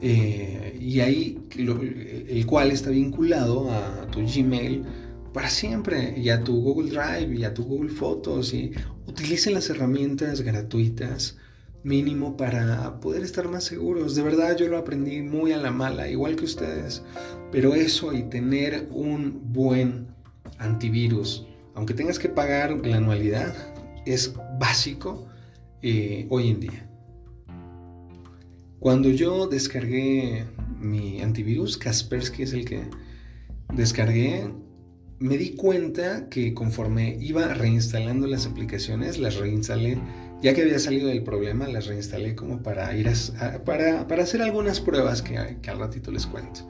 Eh, 0.01 0.77
y 0.81 1.00
ahí 1.00 1.39
el 1.55 2.45
cual 2.45 2.71
está 2.71 2.89
vinculado 2.89 3.71
a 3.71 4.05
tu 4.12 4.19
Gmail 4.19 4.83
para 5.31 5.50
siempre 5.50 6.13
y 6.19 6.27
a 6.27 6.43
tu 6.43 6.62
Google 6.62 6.89
Drive 6.89 7.33
y 7.33 7.45
a 7.45 7.53
tu 7.53 7.63
Google 7.63 7.89
Fotos 7.89 8.53
y 8.53 8.73
utilicen 9.07 9.53
las 9.53 9.69
herramientas 9.69 10.41
gratuitas 10.41 11.38
mínimo 11.83 12.37
para 12.37 12.99
poder 12.99 13.23
estar 13.23 13.47
más 13.49 13.65
seguros. 13.65 14.15
De 14.15 14.23
verdad 14.23 14.57
yo 14.57 14.67
lo 14.67 14.77
aprendí 14.77 15.21
muy 15.21 15.51
a 15.51 15.57
la 15.57 15.71
mala, 15.71 16.09
igual 16.09 16.35
que 16.35 16.45
ustedes. 16.45 17.03
Pero 17.51 17.75
eso 17.75 18.13
y 18.13 18.23
tener 18.23 18.87
un 18.91 19.53
buen 19.53 20.07
antivirus, 20.57 21.45
aunque 21.75 21.93
tengas 21.93 22.19
que 22.19 22.29
pagar 22.29 22.85
la 22.85 22.97
anualidad, 22.97 23.53
es 24.05 24.33
básico 24.59 25.27
eh, 25.81 26.27
hoy 26.29 26.49
en 26.49 26.59
día. 26.59 26.89
Cuando 28.79 29.09
yo 29.09 29.47
descargué 29.47 30.45
mi 30.79 31.21
antivirus, 31.21 31.77
Kaspersky 31.77 32.43
es 32.43 32.53
el 32.53 32.65
que 32.65 32.83
descargué, 33.73 34.49
me 35.19 35.37
di 35.37 35.55
cuenta 35.55 36.27
que 36.27 36.53
conforme 36.53 37.17
iba 37.21 37.53
reinstalando 37.53 38.27
las 38.27 38.45
aplicaciones, 38.45 39.19
las 39.19 39.37
reinstalé, 39.37 39.97
ya 40.43 40.53
que 40.53 40.62
había 40.62 40.77
salido 40.77 41.07
del 41.07 41.23
problema, 41.23 41.69
las 41.69 41.88
reinstalé 41.88 42.35
como 42.35 42.62
para 42.62 42.93
ir 42.97 43.07
a, 43.07 43.63
para, 43.63 44.01
hacer 44.21 44.41
algunas 44.41 44.81
pruebas 44.81 45.21
que, 45.21 45.38
al 45.38 45.79
ratito 45.79 46.12
les 46.12 46.27
cuento. 46.27 46.67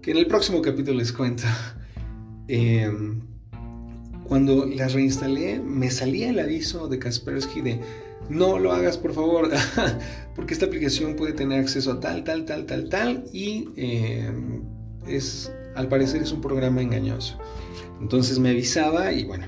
Que 0.00 0.12
en 0.12 0.16
el 0.16 0.26
próximo 0.26 0.62
capítulo 0.62 0.98
les 0.98 1.12
cuento. 1.12 1.44
Em, 2.48 3.20
cuando 4.24 4.66
las 4.66 4.94
reinstalé, 4.94 5.60
me 5.60 5.90
salía 5.90 6.28
el 6.28 6.40
aviso 6.40 6.88
de 6.88 6.98
Kaspersky 6.98 7.60
de 7.60 7.80
no 8.28 8.58
lo 8.58 8.72
hagas 8.72 8.98
por 8.98 9.14
favor, 9.14 9.48
porque 10.34 10.54
esta 10.54 10.66
aplicación 10.66 11.14
puede 11.14 11.32
tener 11.32 11.60
acceso 11.60 11.92
a 11.92 12.00
tal, 12.00 12.24
tal, 12.24 12.44
tal, 12.44 12.66
tal, 12.66 12.88
tal, 12.88 13.24
y 13.32 13.68
em, 13.76 14.62
es, 15.06 15.52
al 15.76 15.88
parecer 15.88 16.20
es 16.22 16.32
un 16.32 16.40
programa 16.40 16.82
engañoso. 16.82 17.38
Entonces 18.00 18.38
me 18.38 18.50
avisaba 18.50 19.12
y 19.12 19.24
bueno, 19.24 19.46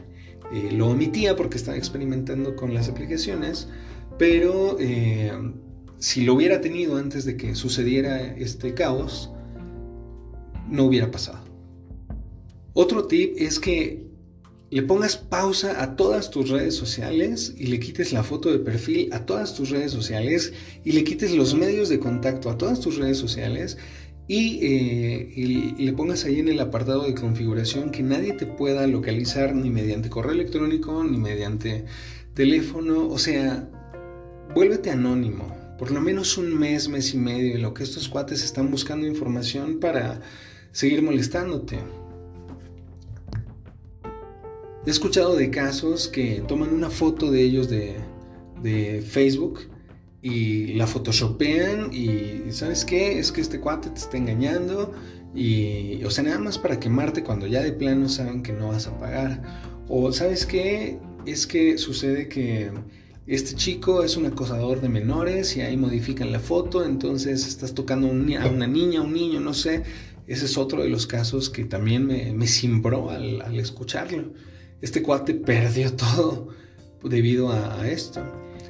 eh, 0.52 0.70
lo 0.72 0.88
omitía 0.88 1.36
porque 1.36 1.56
estaba 1.56 1.76
experimentando 1.76 2.56
con 2.56 2.74
las 2.74 2.88
aplicaciones, 2.88 3.68
pero 4.18 4.76
eh, 4.80 5.32
si 5.98 6.22
lo 6.22 6.34
hubiera 6.34 6.60
tenido 6.60 6.96
antes 6.96 7.24
de 7.24 7.36
que 7.36 7.54
sucediera 7.54 8.20
este 8.36 8.74
caos, 8.74 9.30
no 10.68 10.84
hubiera 10.84 11.10
pasado. 11.10 11.44
Otro 12.72 13.06
tip 13.06 13.34
es 13.38 13.58
que 13.58 14.04
le 14.70 14.82
pongas 14.82 15.16
pausa 15.16 15.80
a 15.80 15.94
todas 15.94 16.30
tus 16.30 16.50
redes 16.50 16.74
sociales 16.74 17.54
y 17.56 17.66
le 17.66 17.78
quites 17.78 18.12
la 18.12 18.24
foto 18.24 18.50
de 18.50 18.58
perfil 18.58 19.12
a 19.12 19.24
todas 19.24 19.54
tus 19.54 19.70
redes 19.70 19.92
sociales 19.92 20.52
y 20.84 20.92
le 20.92 21.04
quites 21.04 21.32
los 21.32 21.54
medios 21.54 21.88
de 21.88 22.00
contacto 22.00 22.50
a 22.50 22.58
todas 22.58 22.80
tus 22.80 22.96
redes 22.96 23.18
sociales 23.18 23.78
eh, 24.28 25.32
y, 25.36 25.84
le 25.84 25.92
pongas 25.92 26.24
ahí 26.24 26.40
en 26.40 26.48
el 26.48 26.60
apartado 26.60 27.04
de 27.04 27.14
configuración 27.14 27.90
que 27.90 28.02
nadie 28.02 28.32
te 28.32 28.46
pueda 28.46 28.86
localizar 28.86 29.54
ni 29.54 29.70
mediante 29.70 30.08
correo 30.08 30.32
electrónico 30.32 31.04
ni 31.04 31.18
mediante 31.18 31.84
teléfono. 32.34 33.08
O 33.08 33.18
sea, 33.18 33.68
vuélvete 34.54 34.90
anónimo. 34.90 35.54
Por 35.78 35.90
lo 35.90 36.00
menos 36.00 36.38
un 36.38 36.56
mes, 36.58 36.88
mes 36.88 37.12
y 37.14 37.18
medio 37.18 37.56
en 37.56 37.62
lo 37.62 37.74
que 37.74 37.82
estos 37.82 38.08
cuates 38.08 38.44
están 38.44 38.70
buscando 38.70 39.06
información 39.06 39.80
para 39.80 40.20
seguir 40.72 41.02
molestándote. 41.02 41.78
He 44.86 44.90
escuchado 44.90 45.34
de 45.34 45.50
casos 45.50 46.08
que 46.08 46.42
toman 46.46 46.72
una 46.72 46.90
foto 46.90 47.30
de 47.30 47.42
ellos 47.42 47.68
de, 47.68 47.96
de 48.62 49.02
Facebook 49.02 49.60
y 50.24 50.68
la 50.68 50.86
photoshopean 50.86 51.92
y 51.92 52.50
¿sabes 52.50 52.86
qué? 52.86 53.18
Es 53.18 53.30
que 53.30 53.42
este 53.42 53.60
cuate 53.60 53.90
te 53.90 53.98
está 53.98 54.16
engañando 54.16 54.90
y, 55.34 56.02
o 56.02 56.10
sea, 56.10 56.24
nada 56.24 56.38
más 56.38 56.56
para 56.56 56.80
quemarte 56.80 57.22
cuando 57.22 57.46
ya 57.46 57.60
de 57.60 57.72
plano 57.72 58.08
saben 58.08 58.42
que 58.42 58.54
no 58.54 58.68
vas 58.68 58.86
a 58.86 58.98
pagar. 58.98 59.42
O 59.86 60.10
¿sabes 60.12 60.46
qué? 60.46 60.98
Es 61.26 61.46
que 61.46 61.76
sucede 61.76 62.28
que 62.28 62.70
este 63.26 63.54
chico 63.54 64.02
es 64.02 64.16
un 64.16 64.24
acosador 64.24 64.80
de 64.80 64.88
menores 64.88 65.58
y 65.58 65.60
ahí 65.60 65.76
modifican 65.76 66.32
la 66.32 66.40
foto, 66.40 66.86
entonces 66.86 67.46
estás 67.46 67.74
tocando 67.74 68.08
a 68.08 68.10
una 68.48 68.66
niña, 68.66 69.02
un 69.02 69.12
niño, 69.12 69.40
no 69.40 69.52
sé. 69.52 69.82
Ese 70.26 70.46
es 70.46 70.56
otro 70.56 70.82
de 70.82 70.88
los 70.88 71.06
casos 71.06 71.50
que 71.50 71.66
también 71.66 72.06
me, 72.06 72.32
me 72.32 72.46
cimbró 72.46 73.10
al, 73.10 73.60
escucharlo. 73.60 74.32
Este 74.80 75.02
cuate 75.02 75.34
perdió 75.34 75.92
todo 75.92 76.48
debido 77.08 77.52
a 77.52 77.88
esto. 77.88 78.22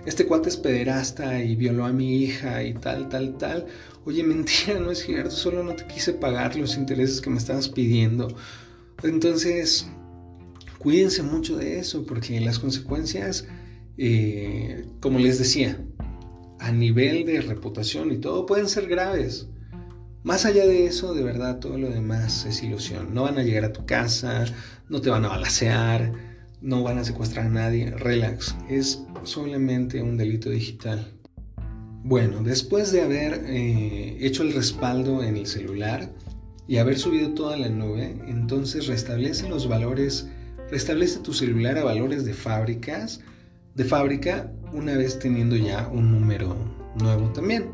este 0.06 0.26
cuate 0.26 0.48
es 0.50 0.56
pederasta 0.56 1.42
y 1.42 1.56
violó 1.56 1.86
a 1.86 1.92
mi 1.92 2.22
hija 2.22 2.62
y 2.62 2.74
tal, 2.74 3.08
tal, 3.08 3.38
tal. 3.38 3.66
Oye, 4.04 4.22
mentira, 4.22 4.78
no 4.80 4.90
es 4.90 4.98
cierto, 4.98 5.30
solo 5.30 5.62
no 5.62 5.74
te 5.74 5.86
quise 5.86 6.12
pagar 6.12 6.56
los 6.56 6.76
intereses 6.76 7.20
que 7.20 7.30
me 7.30 7.38
estabas 7.38 7.68
pidiendo. 7.68 8.28
Entonces, 9.02 9.86
cuídense 10.78 11.22
mucho 11.22 11.56
de 11.56 11.78
eso, 11.78 12.04
porque 12.04 12.40
las 12.40 12.58
consecuencias, 12.58 13.46
eh, 13.96 14.86
como 15.00 15.18
les 15.18 15.38
decía, 15.38 15.78
a 16.58 16.72
nivel 16.72 17.24
de 17.24 17.40
reputación 17.40 18.12
y 18.12 18.18
todo, 18.18 18.46
pueden 18.46 18.68
ser 18.68 18.86
graves. 18.86 19.48
Más 20.22 20.46
allá 20.46 20.66
de 20.66 20.86
eso, 20.86 21.14
de 21.14 21.22
verdad, 21.22 21.58
todo 21.58 21.76
lo 21.76 21.90
demás 21.90 22.46
es 22.46 22.62
ilusión. 22.62 23.12
No 23.12 23.24
van 23.24 23.38
a 23.38 23.42
llegar 23.42 23.64
a 23.64 23.72
tu 23.72 23.84
casa, 23.84 24.46
no 24.88 25.00
te 25.00 25.10
van 25.10 25.24
a 25.26 25.28
balasear, 25.28 26.33
no 26.64 26.82
van 26.82 26.98
a 26.98 27.04
secuestrar 27.04 27.46
a 27.46 27.50
nadie. 27.50 27.90
Relax, 27.92 28.56
es 28.68 29.04
solamente 29.22 30.02
un 30.02 30.16
delito 30.16 30.50
digital. 30.50 31.06
Bueno, 32.02 32.42
después 32.42 32.90
de 32.90 33.02
haber 33.02 33.44
eh, 33.46 34.18
hecho 34.20 34.42
el 34.42 34.52
respaldo 34.52 35.22
en 35.22 35.36
el 35.36 35.46
celular 35.46 36.12
y 36.66 36.78
haber 36.78 36.98
subido 36.98 37.34
toda 37.34 37.56
la 37.56 37.68
nube, 37.68 38.16
entonces 38.26 38.88
restablece 38.88 39.48
los 39.48 39.68
valores 39.68 40.28
Restablece 40.70 41.20
tu 41.20 41.32
celular 41.32 41.76
a 41.78 41.84
valores 41.84 42.24
de 42.24 42.32
fábricas, 42.32 43.20
de 43.74 43.84
fábrica, 43.84 44.50
una 44.72 44.96
vez 44.96 45.18
teniendo 45.18 45.56
ya 45.56 45.88
un 45.88 46.10
número 46.10 46.56
nuevo 46.96 47.28
también. 47.32 47.66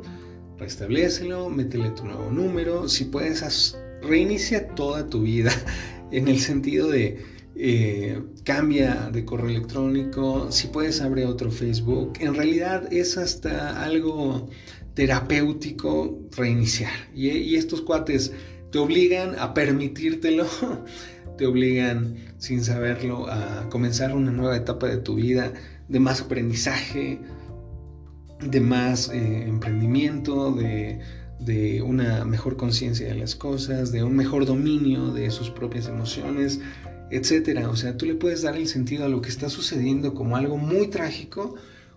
Restablecelo, 0.58 1.48
métele 1.48 1.90
tu 1.90 2.04
nuevo 2.04 2.30
número. 2.30 2.88
Si 2.88 3.04
puedes, 3.04 3.78
reinicia 4.02 4.68
toda 4.74 5.08
tu 5.08 5.22
vida 5.22 5.52
en 6.10 6.28
el 6.28 6.40
sentido 6.40 6.88
de 6.88 7.24
eh, 7.56 8.22
cambia 8.44 9.10
de 9.12 9.24
correo 9.24 9.50
electrónico. 9.50 10.50
Si 10.50 10.68
puedes, 10.68 11.00
abre 11.00 11.26
otro 11.26 11.50
Facebook. 11.50 12.14
En 12.20 12.34
realidad 12.34 12.92
es 12.92 13.18
hasta 13.18 13.82
algo 13.82 14.48
terapéutico 14.94 16.18
reiniciar. 16.36 16.92
Y, 17.14 17.56
estos 17.56 17.82
cuates 17.82 18.32
te 18.70 18.78
obligan 18.78 19.36
a 19.38 19.52
permitírtelo 19.52 20.46
te 21.38 21.46
obligan 21.46 22.16
sin 22.38 22.62
saberlo 22.62 23.26
a 23.28 23.68
comenzar 23.70 24.14
una 24.14 24.30
nueva 24.30 24.56
etapa 24.56 24.86
de 24.86 24.98
tu 24.98 25.14
vida, 25.16 25.52
de 25.88 26.00
más 26.00 26.20
aprendizaje, 26.20 27.18
de 28.40 28.60
más 28.60 29.08
eh, 29.08 29.42
emprendimiento, 29.48 30.52
de 30.52 31.82
una 31.82 32.24
mejor 32.26 32.56
conciencia 32.56 33.08
de 33.08 33.14
las 33.14 33.34
cosas, 33.34 33.90
de 33.90 34.04
un 34.04 34.14
mejor 34.14 34.44
dominio 34.44 35.12
de 35.12 35.30
sus 35.30 35.50
propias 35.50 35.88
emociones, 35.88 36.60
etc. 37.10 37.66
O 37.68 37.76
sea, 37.76 37.96
tú 37.96 38.06
le 38.06 38.14
puedes 38.14 38.42
dar 38.42 38.56
el 38.56 38.68
sentido 38.68 39.04
a 39.04 39.08
lo 39.08 39.20
que 39.20 39.28
está 39.28 39.48
sucediendo 39.48 40.14
como 40.14 40.36
algo 40.36 40.56
muy 40.56 40.88
trágico 40.88 41.56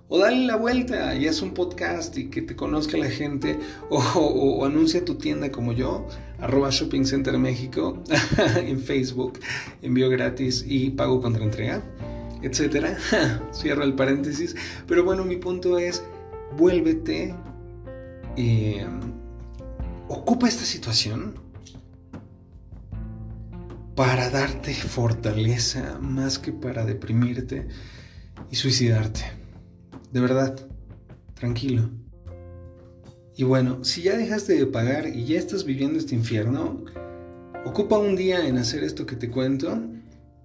o 0.10 0.20
dale 0.20 0.46
la 0.46 0.58
vuelta 0.58 1.16
y 1.16 1.28
haz 1.28 1.42
un 1.42 1.56
podcast 1.56 2.16
y 2.18 2.30
que 2.30 2.44
te 2.44 2.56
conozca 2.56 2.98
la 2.98 3.10
gente. 3.10 3.58
O, 3.90 4.64
anuncia 4.66 5.04
tu 5.04 5.16
tienda 5.16 5.52
como 5.52 5.74
yo, 5.74 6.08
arroba 6.40 6.70
Shopping 6.70 7.04
Center 7.06 7.38
México 7.40 8.04
en 8.56 8.80
Facebook, 8.80 9.40
envío 9.82 10.10
gratis 10.10 10.64
y 10.68 10.92
pago 10.92 11.22
contra 11.22 11.44
entrega, 11.44 11.82
etcétera. 12.42 12.98
Cierro 13.52 13.84
el 13.84 13.96
paréntesis. 13.96 14.56
Pero 14.88 15.04
bueno, 15.04 15.26
mi 15.26 15.38
punto 15.38 15.80
es, 15.80 16.04
vuélvete, 16.58 17.34
eh, 18.38 18.86
ocupa 20.10 20.48
esta 20.48 20.66
situación 20.66 21.43
para 23.96 24.30
darte 24.30 24.74
fortaleza 24.74 26.00
más 26.00 26.40
que 26.40 26.52
para 26.52 26.86
deprimirte 26.86 27.68
y 28.50 28.56
suicidarte. 28.56 29.22
De 30.12 30.20
verdad, 30.20 30.68
tranquilo. 31.34 31.90
Y 33.36 33.44
bueno, 33.44 33.84
si 33.84 34.04
ya 34.04 34.16
dejaste 34.16 34.54
de 34.54 34.66
pagar 34.68 35.08
y 35.08 35.26
ya 35.26 35.40
estás 35.40 35.66
viviendo 35.66 35.98
este 36.00 36.16
infierno, 36.16 36.86
ocupa 37.66 37.98
un 37.98 38.16
día 38.16 38.48
en 38.48 38.58
hacer 38.58 38.84
esto 38.84 39.06
que 39.06 39.16
te 39.16 39.30
cuento 39.30 39.82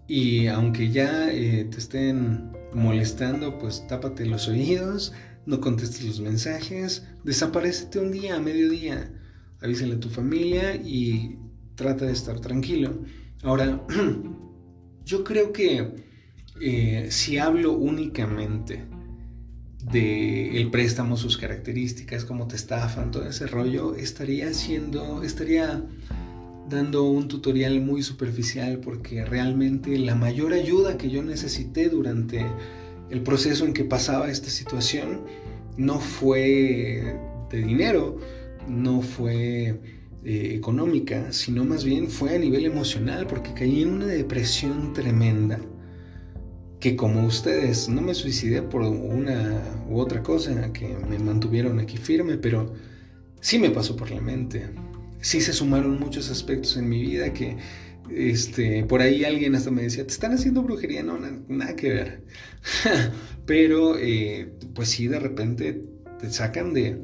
y 0.07 0.46
aunque 0.46 0.90
ya 0.90 1.31
eh, 1.31 1.64
te 1.70 1.79
estén 1.79 2.51
molestando, 2.72 3.59
pues 3.59 3.87
tápate 3.87 4.25
los 4.25 4.49
oídos, 4.49 5.12
no 5.44 5.61
contestes 5.61 6.05
los 6.05 6.20
mensajes, 6.20 7.07
desaparecete 7.25 7.99
un 7.99 8.11
día 8.11 8.37
a 8.37 8.40
mediodía, 8.40 9.11
avísale 9.61 9.94
a 9.94 10.01
tu 10.01 10.09
familia 10.09 10.77
y 10.77 11.38
trata 11.75 12.07
de 12.07 12.12
estar 12.12 12.40
tranquilo. 12.40 13.03
Ahora, 13.42 13.81
yo 15.05 15.24
creo 15.24 15.53
que 15.53 15.94
eh, 16.61 17.07
si 17.11 17.38
hablo 17.38 17.72
únicamente 17.72 18.85
de 19.92 20.61
el 20.61 20.70
préstamo, 20.70 21.16
sus 21.16 21.37
características, 21.37 22.24
cómo 22.24 22.48
te 22.48 22.57
estafan, 22.57 23.11
todo 23.11 23.24
ese 23.27 23.46
rollo, 23.46 23.94
estaría 23.94 24.48
haciendo, 24.48 25.22
estaría 25.22 25.85
dando 26.68 27.05
un 27.05 27.29
tutorial 27.29 27.81
muy 27.81 28.03
superficial 28.03 28.79
porque 28.81 29.24
realmente 29.24 29.96
la 29.98 30.14
mayor 30.14 30.53
ayuda 30.53 30.98
que 30.98 31.09
yo 31.09 31.22
necesité 31.22 31.88
durante 31.88 32.44
el 33.09 33.22
proceso 33.22 33.64
en 33.64 33.72
que 33.72 33.85
pasaba 33.85 34.31
esta 34.31 34.51
situación 34.51 35.22
no 35.77 36.01
fue 36.01 37.16
de 37.51 37.62
dinero, 37.62 38.18
no 38.66 39.01
fue 39.01 39.97
eh, 40.29 40.55
económica, 40.55 41.33
sino 41.33 41.64
más 41.64 41.85
bien 41.85 42.11
fue 42.11 42.37
a 42.37 42.38
nivel 42.38 42.67
emocional 42.67 43.27
porque 43.27 43.55
caí 43.55 43.81
en 43.81 43.95
una 43.95 44.07
depresión 44.09 44.93
tremenda 44.93 45.59
que 46.81 46.97
como 46.97 47.25
ustedes 47.25 47.88
no 47.88 48.03
me 48.03 48.12
suicidé 48.12 48.61
por 48.61 48.83
una 48.83 49.62
u 49.88 49.99
otra 49.99 50.23
cosa 50.23 50.71
que 50.75 50.87
me 51.09 51.19
mantuvieron 51.19 51.81
aquí 51.81 51.97
firme, 51.97 52.37
pero 52.37 52.75
sí 53.41 53.59
me 53.59 53.71
pasó 53.71 53.97
por 53.97 54.11
la 54.11 54.21
mente. 54.21 54.69
Sí 55.23 55.41
se 55.41 55.55
sumaron 55.55 55.99
muchos 55.99 56.31
aspectos 56.31 56.77
en 56.77 56.91
mi 56.91 57.01
vida 57.01 57.33
que 57.33 57.57
este, 58.11 58.85
por 58.85 59.01
ahí 59.01 59.25
alguien 59.25 59.55
hasta 59.55 59.71
me 59.71 59.81
decía, 59.81 60.07
¿te 60.07 60.12
están 60.12 60.35
haciendo 60.35 60.62
brujería? 60.62 61.03
No, 61.03 61.19
nada, 61.49 61.75
que 61.75 61.88
ver. 61.88 62.23
pero 63.47 63.97
eh, 63.97 64.53
pues 64.75 64.91
sí, 64.91 65.09
de 65.09 65.21
repente 65.21 65.83
te 66.21 66.31
sacan 66.31 66.75
de, 66.75 67.03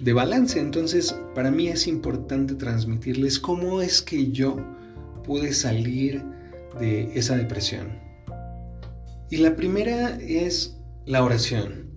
de 0.00 0.12
balance. 0.12 0.58
Entonces, 0.58 1.14
para 1.34 1.50
mí 1.50 1.68
es 1.68 1.86
importante 1.86 2.54
transmitirles 2.54 3.38
cómo 3.38 3.82
es 3.82 4.02
que 4.02 4.30
yo 4.30 4.56
pude 5.24 5.52
salir 5.52 6.22
de 6.78 7.10
esa 7.14 7.36
depresión. 7.36 7.98
Y 9.30 9.38
la 9.38 9.56
primera 9.56 10.16
es 10.20 10.76
la 11.04 11.22
oración. 11.22 11.88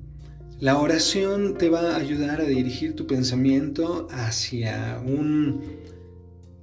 La 0.59 0.77
oración 0.77 1.57
te 1.57 1.69
va 1.69 1.95
a 1.95 1.97
ayudar 1.97 2.41
a 2.41 2.45
dirigir 2.45 2.95
tu 2.95 3.07
pensamiento 3.07 4.07
hacia, 4.11 5.01
un, 5.03 5.61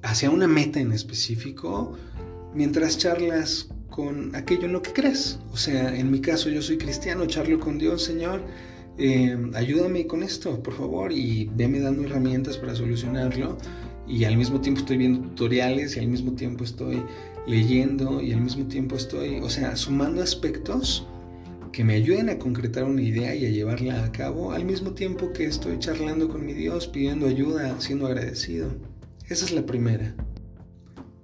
hacia 0.03 0.31
una 0.31 0.47
meta 0.47 0.79
en 0.79 0.93
específico 0.93 1.97
mientras 2.55 2.99
charlas 2.99 3.69
con 3.91 4.35
aquello 4.37 4.67
en 4.67 4.73
lo 4.73 4.83
que 4.83 4.93
crees. 4.93 5.41
O 5.53 5.57
sea, 5.57 5.97
en 5.97 6.11
mi 6.11 6.21
caso 6.21 6.49
yo 6.49 6.63
soy 6.63 6.79
cristiano, 6.79 7.27
charlo 7.27 7.59
con 7.59 7.79
Dios, 7.79 8.05
Señor, 8.05 8.43
eh, 8.99 9.37
ayúdame 9.55 10.07
con 10.07 10.23
esto, 10.23 10.63
por 10.63 10.75
favor, 10.75 11.13
y 11.13 11.51
veme 11.55 11.81
dando 11.81 12.05
herramientas 12.05 12.57
para 12.57 12.75
solucionarlo. 12.75 13.57
Y 14.07 14.25
al 14.25 14.37
mismo 14.37 14.61
tiempo 14.61 14.81
estoy 14.81 14.97
viendo 14.97 15.21
tutoriales 15.29 15.97
y 15.97 16.01
al 16.01 16.09
mismo 16.09 16.33
tiempo 16.33 16.65
estoy 16.65 17.03
leyendo 17.47 18.21
y 18.23 18.33
al 18.33 18.41
mismo 18.41 18.67
tiempo 18.67 18.97
estoy, 18.97 19.39
o 19.41 19.49
sea, 19.49 19.77
sumando 19.77 20.23
aspectos 20.23 21.07
que 21.73 21.85
me 21.85 21.95
ayuden 21.95 22.29
a 22.31 22.39
concretar 22.39 22.85
una 22.85 23.03
idea 23.03 23.35
y 23.35 23.47
a 23.47 23.51
llevarla 23.51 24.05
a 24.05 24.13
cabo 24.13 24.53
al 24.53 24.65
mismo 24.65 24.93
tiempo 24.93 25.33
que 25.33 25.45
estoy 25.45 25.79
charlando 25.79 26.29
con 26.29 26.45
mi 26.45 26.55
Dios, 26.55 26.89
pidiendo 26.89 27.27
ayuda, 27.27 27.79
siendo 27.81 28.07
agradecido. 28.07 28.69
Esa 29.29 29.45
es 29.45 29.53
la 29.53 29.67
primera. 29.67 30.15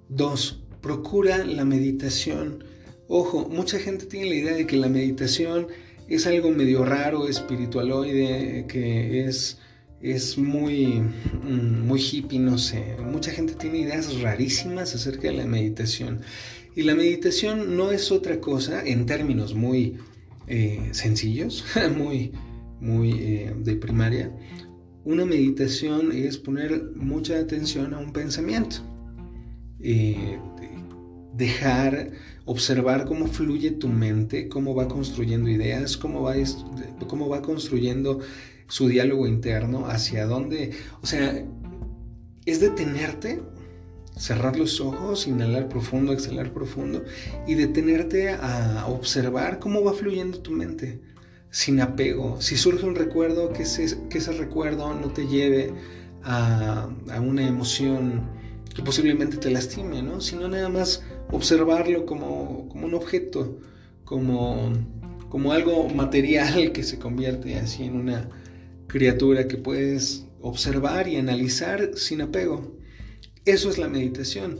Dos, 0.09 0.63
procura 0.81 1.43
la 1.43 1.65
meditación. 1.65 2.63
Ojo, 3.07 3.49
mucha 3.49 3.79
gente 3.79 4.05
tiene 4.05 4.29
la 4.29 4.35
idea 4.35 4.53
de 4.53 4.67
que 4.67 4.77
la 4.77 4.87
meditación 4.87 5.67
es 6.07 6.27
algo 6.27 6.51
medio 6.51 6.85
raro, 6.85 7.27
espiritualoide, 7.27 8.65
que 8.67 9.25
es 9.25 9.59
es 10.01 10.37
muy, 10.37 11.01
mm, 11.43 11.87
muy 11.87 11.99
hippie, 11.99 12.39
no 12.39 12.57
sé. 12.57 12.95
Mucha 12.99 13.31
gente 13.31 13.55
tiene 13.55 13.79
ideas 13.79 14.21
rarísimas 14.21 14.93
acerca 14.93 15.29
de 15.29 15.33
la 15.33 15.45
meditación. 15.45 16.21
Y 16.75 16.83
la 16.83 16.93
meditación 16.93 17.75
no 17.75 17.91
es 17.91 18.11
otra 18.11 18.39
cosa, 18.39 18.83
en 18.85 19.05
términos 19.05 19.55
muy 19.55 19.97
eh, 20.47 20.89
sencillos, 20.91 21.65
muy, 21.97 22.33
muy 22.79 23.11
eh, 23.13 23.55
de 23.57 23.75
primaria. 23.75 24.31
Una 25.05 25.25
meditación 25.25 26.11
es 26.11 26.37
poner 26.37 26.83
mucha 26.95 27.39
atención 27.39 27.93
a 27.93 27.99
un 27.99 28.11
pensamiento. 28.13 28.77
Eh, 29.79 30.37
dejar, 31.33 32.11
observar 32.45 33.05
cómo 33.05 33.27
fluye 33.27 33.71
tu 33.71 33.87
mente, 33.87 34.47
cómo 34.47 34.75
va 34.75 34.87
construyendo 34.87 35.49
ideas, 35.49 35.97
cómo 35.97 36.21
va, 36.21 36.35
cómo 37.07 37.27
va 37.27 37.41
construyendo 37.41 38.19
su 38.67 38.87
diálogo 38.87 39.27
interno, 39.27 39.87
hacia 39.87 40.25
dónde, 40.25 40.71
o 41.01 41.05
sea, 41.05 41.45
es 42.45 42.59
detenerte, 42.59 43.41
cerrar 44.17 44.57
los 44.57 44.79
ojos, 44.79 45.27
inhalar 45.27 45.67
profundo, 45.67 46.13
exhalar 46.13 46.53
profundo 46.53 47.03
y 47.47 47.55
detenerte 47.55 48.29
a 48.29 48.85
observar 48.87 49.59
cómo 49.59 49.83
va 49.83 49.93
fluyendo 49.93 50.39
tu 50.39 50.51
mente. 50.51 51.01
sin 51.51 51.79
apego. 51.79 52.41
Si 52.41 52.57
surge 52.57 52.85
un 52.85 52.95
recuerdo, 52.95 53.53
que 53.53 53.63
ese, 53.63 53.97
ese 54.11 54.31
recuerdo 54.33 54.93
no 54.93 55.11
te 55.13 55.25
lleve 55.25 55.73
a, 56.25 56.89
una 57.21 57.47
emoción 57.47 58.23
que 58.73 58.81
posiblemente 58.81 59.37
te 59.37 59.49
lastime, 59.49 60.01
¿no? 60.01 60.19
Sino 60.19 60.49
nada 60.49 60.67
más 60.67 61.01
observarlo 61.31 62.05
como, 62.05 62.67
como 62.69 62.85
un 62.85 62.93
objeto, 62.93 63.59
como, 64.03 64.73
como 65.29 65.51
algo 65.51 65.89
material 65.89 66.71
que 66.71 66.83
se 66.83 66.99
convierte 66.99 67.55
así 67.55 67.83
en 67.83 67.95
una 67.95 68.29
criatura 68.87 69.47
que 69.47 69.57
puedes 69.57 70.25
observar 70.41 71.07
y 71.07 71.17
analizar 71.17 71.91
sin 71.95 72.21
apego. 72.21 72.77
Eso 73.45 73.69
es 73.69 73.77
la 73.77 73.87
meditación. 73.87 74.59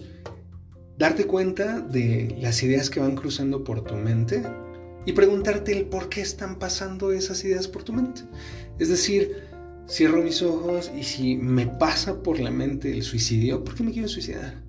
Darte 0.97 1.25
cuenta 1.25 1.79
de 1.79 2.35
las 2.39 2.63
ideas 2.63 2.89
que 2.89 2.99
van 2.99 3.15
cruzando 3.15 3.63
por 3.63 3.83
tu 3.83 3.95
mente 3.95 4.43
y 5.05 5.13
preguntarte 5.13 5.77
el 5.77 5.85
por 5.85 6.09
qué 6.09 6.21
están 6.21 6.57
pasando 6.57 7.11
esas 7.11 7.43
ideas 7.43 7.67
por 7.67 7.83
tu 7.83 7.93
mente. 7.93 8.21
Es 8.79 8.89
decir, 8.89 9.43
cierro 9.87 10.23
mis 10.23 10.41
ojos 10.41 10.91
y 10.97 11.03
si 11.03 11.35
me 11.35 11.67
pasa 11.67 12.23
por 12.23 12.39
la 12.39 12.51
mente 12.51 12.91
el 12.91 13.03
suicidio, 13.03 13.63
¿por 13.63 13.75
qué 13.75 13.83
me 13.83 13.91
quiero 13.91 14.07
suicidar? 14.07 14.64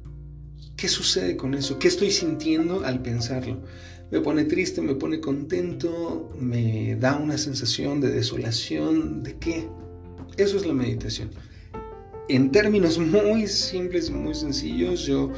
¿Qué 0.76 0.88
sucede 0.88 1.36
con 1.36 1.54
eso? 1.54 1.78
¿Qué 1.78 1.88
estoy 1.88 2.10
sintiendo 2.10 2.84
al 2.84 3.00
pensarlo? 3.00 3.62
Me 4.10 4.20
pone 4.20 4.44
triste, 4.44 4.82
me 4.82 4.94
pone 4.94 5.20
contento, 5.20 6.30
me 6.38 6.96
da 6.96 7.16
una 7.16 7.38
sensación 7.38 8.00
de 8.00 8.10
desolación, 8.10 9.22
¿de 9.22 9.36
qué? 9.38 9.68
Eso 10.36 10.58
es 10.58 10.66
la 10.66 10.74
meditación. 10.74 11.30
En 12.28 12.50
términos 12.50 12.98
muy 12.98 13.46
simples 13.46 14.10
y 14.10 14.12
muy 14.12 14.34
sencillos, 14.34 15.06
yo 15.06 15.32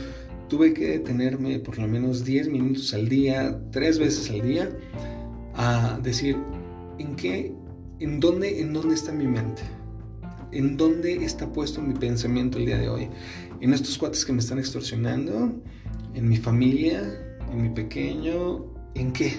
tuve 0.48 0.74
que 0.74 0.88
detenerme 0.88 1.61
por 1.61 1.79
lo 1.79 1.87
menos 1.87 2.24
10 2.24 2.48
minutos 2.48 2.92
al 2.92 3.09
día, 3.09 3.61
tres 3.70 4.01
veces 4.01 4.29
al 4.31 4.42
día, 4.42 4.70
a 5.55 6.01
decir, 6.03 6.37
¿en 6.98 7.14
qué, 7.14 7.55
en 8.01 8.18
dónde, 8.18 8.61
en 8.61 8.72
dónde 8.72 8.96
está 8.96 9.12
mi 9.12 9.29
mente? 9.29 9.62
¿En 10.51 10.77
dónde 10.77 11.24
está 11.24 11.53
puesto 11.53 11.81
mi 11.81 11.94
pensamiento 11.94 12.59
el 12.59 12.66
día 12.66 12.79
de 12.79 12.88
hoy? 12.88 13.09
¿En 13.61 13.75
estos 13.75 13.99
cuates 13.99 14.25
que 14.25 14.33
me 14.33 14.38
están 14.38 14.59
extorsionando? 14.59 15.61
¿En 16.14 16.29
mi 16.29 16.37
familia? 16.37 17.38
¿En 17.51 17.62
mi 17.62 17.71
pequeño? 17.71 18.73
¿En 18.94 19.12
qué? 19.12 19.33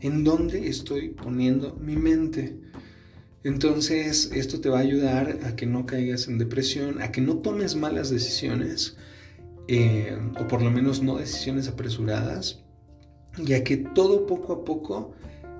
¿En 0.00 0.24
dónde 0.24 0.68
estoy 0.68 1.10
poniendo 1.10 1.76
mi 1.76 1.96
mente? 1.96 2.58
Entonces, 3.44 4.32
esto 4.34 4.60
te 4.60 4.68
va 4.68 4.78
a 4.78 4.82
ayudar 4.82 5.38
a 5.44 5.54
que 5.54 5.64
no 5.64 5.86
caigas 5.86 6.26
en 6.26 6.38
depresión, 6.38 7.00
a 7.00 7.12
que 7.12 7.20
no 7.20 7.36
tomes 7.36 7.76
malas 7.76 8.10
decisiones, 8.10 8.96
eh, 9.68 10.18
o 10.40 10.48
por 10.48 10.60
lo 10.60 10.72
menos 10.72 11.00
no 11.00 11.16
decisiones 11.16 11.68
apresuradas, 11.68 12.64
ya 13.38 13.62
que 13.62 13.76
todo 13.76 14.26
poco 14.26 14.54
a 14.54 14.64
poco 14.64 15.14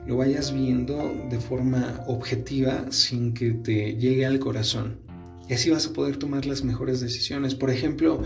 lo 0.08 0.16
vayas 0.16 0.52
viendo 0.52 1.14
de 1.30 1.38
forma 1.38 2.02
objetiva 2.08 2.86
sin 2.90 3.32
que 3.32 3.52
te 3.52 3.94
llegue 3.96 4.26
al 4.26 4.40
corazón. 4.40 5.05
Y 5.48 5.54
así 5.54 5.70
vas 5.70 5.86
a 5.86 5.92
poder 5.92 6.16
tomar 6.16 6.46
las 6.46 6.64
mejores 6.64 7.00
decisiones. 7.00 7.54
Por 7.54 7.70
ejemplo, 7.70 8.22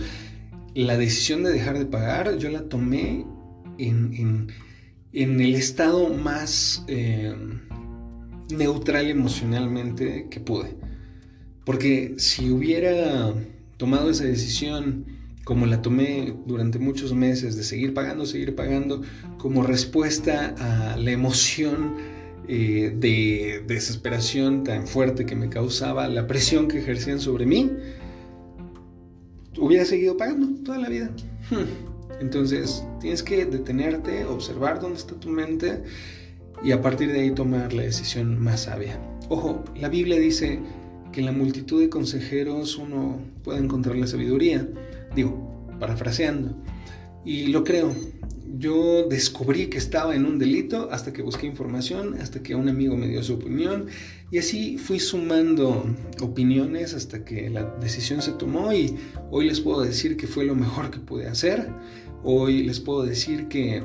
la 0.74 0.96
decisión 0.96 1.42
de 1.42 1.52
dejar 1.52 1.78
de 1.78 1.86
pagar, 1.86 2.38
yo 2.38 2.50
la 2.50 2.68
tomé 2.68 3.26
en, 3.78 4.48
el 5.12 5.54
estado 5.54 6.12
más 6.14 6.84
eh, 6.88 7.34
neutral 8.50 9.08
emocionalmente 9.08 10.28
que 10.30 10.40
pude. 10.40 10.76
Porque 11.64 12.14
si 12.16 12.50
hubiera 12.50 13.34
tomado 13.76 14.10
esa 14.10 14.24
decisión 14.24 15.06
como 15.44 15.66
la 15.66 15.82
tomé 15.82 16.34
durante 16.46 16.78
muchos 16.78 17.12
meses, 17.12 17.56
de 17.56 17.64
seguir 17.64 17.92
pagando, 17.92 18.24
seguir 18.24 18.54
pagando, 18.54 19.02
como 19.38 19.62
respuesta 19.62 20.54
a 20.58 20.96
la 20.96 21.10
emoción 21.10 21.94
eh, 22.48 22.94
de 22.96 23.62
desesperación 23.66 24.64
tan 24.64 24.86
fuerte 24.86 25.26
que 25.26 25.36
me 25.36 25.48
causaba, 25.48 26.08
la 26.08 26.26
presión 26.26 26.68
que 26.68 26.78
ejercían 26.78 27.20
sobre 27.20 27.46
mí, 27.46 27.70
hubiera 29.58 29.84
seguido 29.84 30.16
pagando 30.16 30.62
toda 30.64 30.78
la 30.78 30.88
vida. 30.88 31.10
Hmm. 31.50 31.90
Entonces, 32.20 32.84
tienes 33.00 33.22
que 33.22 33.46
detenerte, 33.46 34.24
observar 34.24 34.80
dónde 34.80 34.98
está 34.98 35.14
tu 35.14 35.28
mente 35.28 35.82
y 36.62 36.72
a 36.72 36.82
partir 36.82 37.10
de 37.12 37.20
ahí 37.20 37.30
tomar 37.30 37.72
la 37.72 37.82
decisión 37.82 38.38
más 38.38 38.62
sabia. 38.62 39.00
Ojo, 39.28 39.64
la 39.76 39.88
Biblia 39.88 40.18
dice 40.18 40.60
que 41.12 41.20
en 41.20 41.26
la 41.26 41.32
multitud 41.32 41.80
de 41.80 41.88
consejeros 41.88 42.76
uno 42.76 43.20
puede 43.42 43.60
encontrar 43.60 43.96
la 43.96 44.06
sabiduría. 44.06 44.68
Digo, 45.14 45.66
parafraseando. 45.78 46.54
Y 47.24 47.48
lo 47.48 47.64
creo. 47.64 47.94
Yo 48.58 49.06
descubrí 49.08 49.68
que 49.68 49.78
estaba 49.78 50.14
en 50.14 50.26
un 50.26 50.38
delito 50.38 50.88
hasta 50.90 51.12
que 51.12 51.22
busqué 51.22 51.46
información, 51.46 52.14
hasta 52.20 52.42
que 52.42 52.54
un 52.54 52.68
amigo 52.68 52.96
me 52.96 53.06
dio 53.06 53.22
su 53.22 53.34
opinión 53.34 53.86
y 54.30 54.38
así 54.38 54.76
fui 54.76 54.98
sumando 54.98 55.84
opiniones 56.20 56.94
hasta 56.94 57.24
que 57.24 57.48
la 57.48 57.64
decisión 57.80 58.22
se 58.22 58.32
tomó 58.32 58.72
y 58.72 58.96
hoy 59.30 59.46
les 59.46 59.60
puedo 59.60 59.82
decir 59.82 60.16
que 60.16 60.26
fue 60.26 60.44
lo 60.44 60.54
mejor 60.54 60.90
que 60.90 60.98
pude 60.98 61.28
hacer. 61.28 61.68
Hoy 62.22 62.64
les 62.64 62.80
puedo 62.80 63.04
decir 63.04 63.48
que 63.48 63.82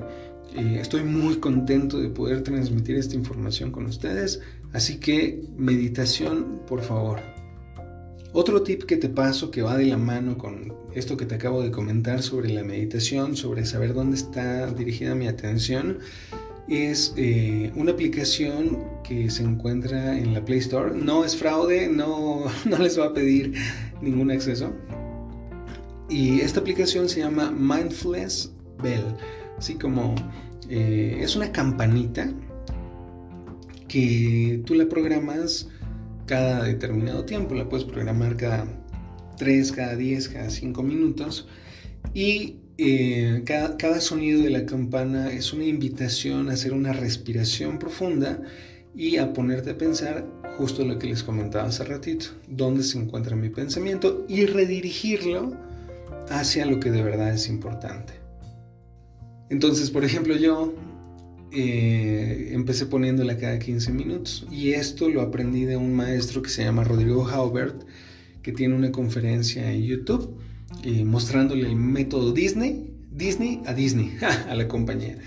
eh, 0.55 0.77
estoy 0.79 1.03
muy 1.03 1.35
contento 1.35 1.99
de 1.99 2.09
poder 2.09 2.41
transmitir 2.41 2.95
esta 2.95 3.15
información 3.15 3.71
con 3.71 3.85
ustedes. 3.85 4.41
Así 4.73 4.99
que 4.99 5.43
meditación, 5.57 6.61
por 6.67 6.81
favor, 6.81 7.21
otro 8.33 8.61
tip 8.61 8.83
que 8.83 8.97
te 8.97 9.09
paso 9.09 9.51
que 9.51 9.61
va 9.61 9.77
de 9.77 9.85
la 9.85 9.97
mano 9.97 10.37
con 10.37 10.84
esto 10.95 11.17
que 11.17 11.25
te 11.25 11.35
acabo 11.35 11.61
de 11.61 11.71
comentar 11.71 12.23
sobre 12.23 12.49
la 12.49 12.63
meditación, 12.63 13.35
sobre 13.35 13.65
saber 13.65 13.93
dónde 13.93 14.15
está 14.15 14.71
dirigida 14.71 15.13
mi 15.13 15.27
atención, 15.27 15.99
es 16.67 17.13
eh, 17.17 17.71
una 17.75 17.91
aplicación 17.91 18.79
que 19.03 19.29
se 19.29 19.43
encuentra 19.43 20.17
en 20.17 20.33
la 20.33 20.43
Play 20.43 20.59
Store. 20.59 20.95
No 20.95 21.23
es 21.23 21.35
fraude, 21.35 21.89
no, 21.89 22.45
no 22.65 22.77
les 22.77 22.97
va 22.99 23.07
a 23.07 23.13
pedir 23.13 23.53
ningún 24.01 24.31
acceso. 24.31 24.73
Y 26.09 26.39
esta 26.39 26.61
aplicación 26.61 27.09
se 27.09 27.19
llama 27.19 27.51
Mindfulness 27.51 28.53
Bell, 28.81 29.03
así 29.57 29.75
como 29.75 30.15
eh, 30.69 31.17
es 31.19 31.35
una 31.35 31.51
campanita 31.51 32.31
que 33.87 34.61
tú 34.65 34.75
la 34.75 34.87
programas 34.87 35.67
cada 36.25 36.63
determinado 36.63 37.25
tiempo, 37.25 37.53
la 37.53 37.67
puedes 37.67 37.85
programar 37.85 38.35
cada 38.37 38.65
3, 39.35 39.71
cada 39.71 39.95
10, 39.95 40.29
cada 40.29 40.49
5 40.49 40.83
minutos 40.83 41.47
y 42.13 42.57
eh, 42.77 43.41
cada, 43.45 43.77
cada, 43.77 44.01
sonido 44.01 44.41
de 44.43 44.49
la 44.49 44.65
campana 44.65 45.31
es 45.31 45.53
una 45.53 45.65
invitación 45.65 46.49
a 46.49 46.53
hacer 46.53 46.73
una 46.73 46.93
respiración 46.93 47.79
profunda 47.79 48.41
y 48.95 49.17
a 49.17 49.33
ponerte 49.33 49.71
a 49.71 49.77
pensar 49.77 50.25
justo 50.57 50.85
lo 50.85 50.97
que 50.99 51.07
les 51.07 51.23
comentaba 51.23 51.67
hace 51.67 51.83
ratito, 51.83 52.27
dónde 52.47 52.83
se 52.83 52.97
encuentra 52.97 53.35
mi 53.35 53.49
pensamiento 53.49 54.25
y 54.27 54.45
redirigirlo 54.45 55.53
hacia 56.29 56.65
lo 56.65 56.79
que 56.79 56.91
de 56.91 57.03
verdad 57.03 57.33
es 57.33 57.49
importante. 57.49 58.13
Entonces, 59.49 59.91
por 59.91 60.03
ejemplo, 60.03 60.35
yo 60.35 60.73
eh, 61.51 62.49
empecé 62.51 62.85
poniéndola 62.85 63.37
cada 63.37 63.59
15 63.59 63.91
minutos. 63.91 64.45
Y 64.51 64.71
esto 64.71 65.09
lo 65.09 65.21
aprendí 65.21 65.65
de 65.65 65.77
un 65.77 65.93
maestro 65.93 66.41
que 66.41 66.49
se 66.49 66.63
llama 66.63 66.83
Rodrigo 66.83 67.27
Haubert, 67.27 67.83
que 68.45 68.51
tiene 68.51 68.75
una 68.75 68.91
conferencia 68.91 69.71
en 69.71 69.81
YouTube 69.81 70.37
eh, 70.83 71.03
mostrándole 71.03 71.67
el 71.67 71.75
método 71.75 72.31
Disney, 72.31 72.93
Disney 73.11 73.63
a 73.65 73.73
Disney, 73.73 74.15
a 74.49 74.53
la 74.53 74.67
compañía. 74.67 75.17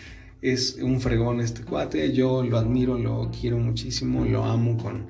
Es 0.41 0.77
un 0.81 1.01
fregón 1.01 1.41
este 1.41 1.63
cuate, 1.65 2.13
yo 2.13 2.45
lo 2.45 2.59
admiro, 2.59 2.97
lo 2.97 3.29
quiero 3.33 3.59
muchísimo, 3.59 4.25
lo 4.25 4.45
amo 4.45 4.79
con, 4.79 5.07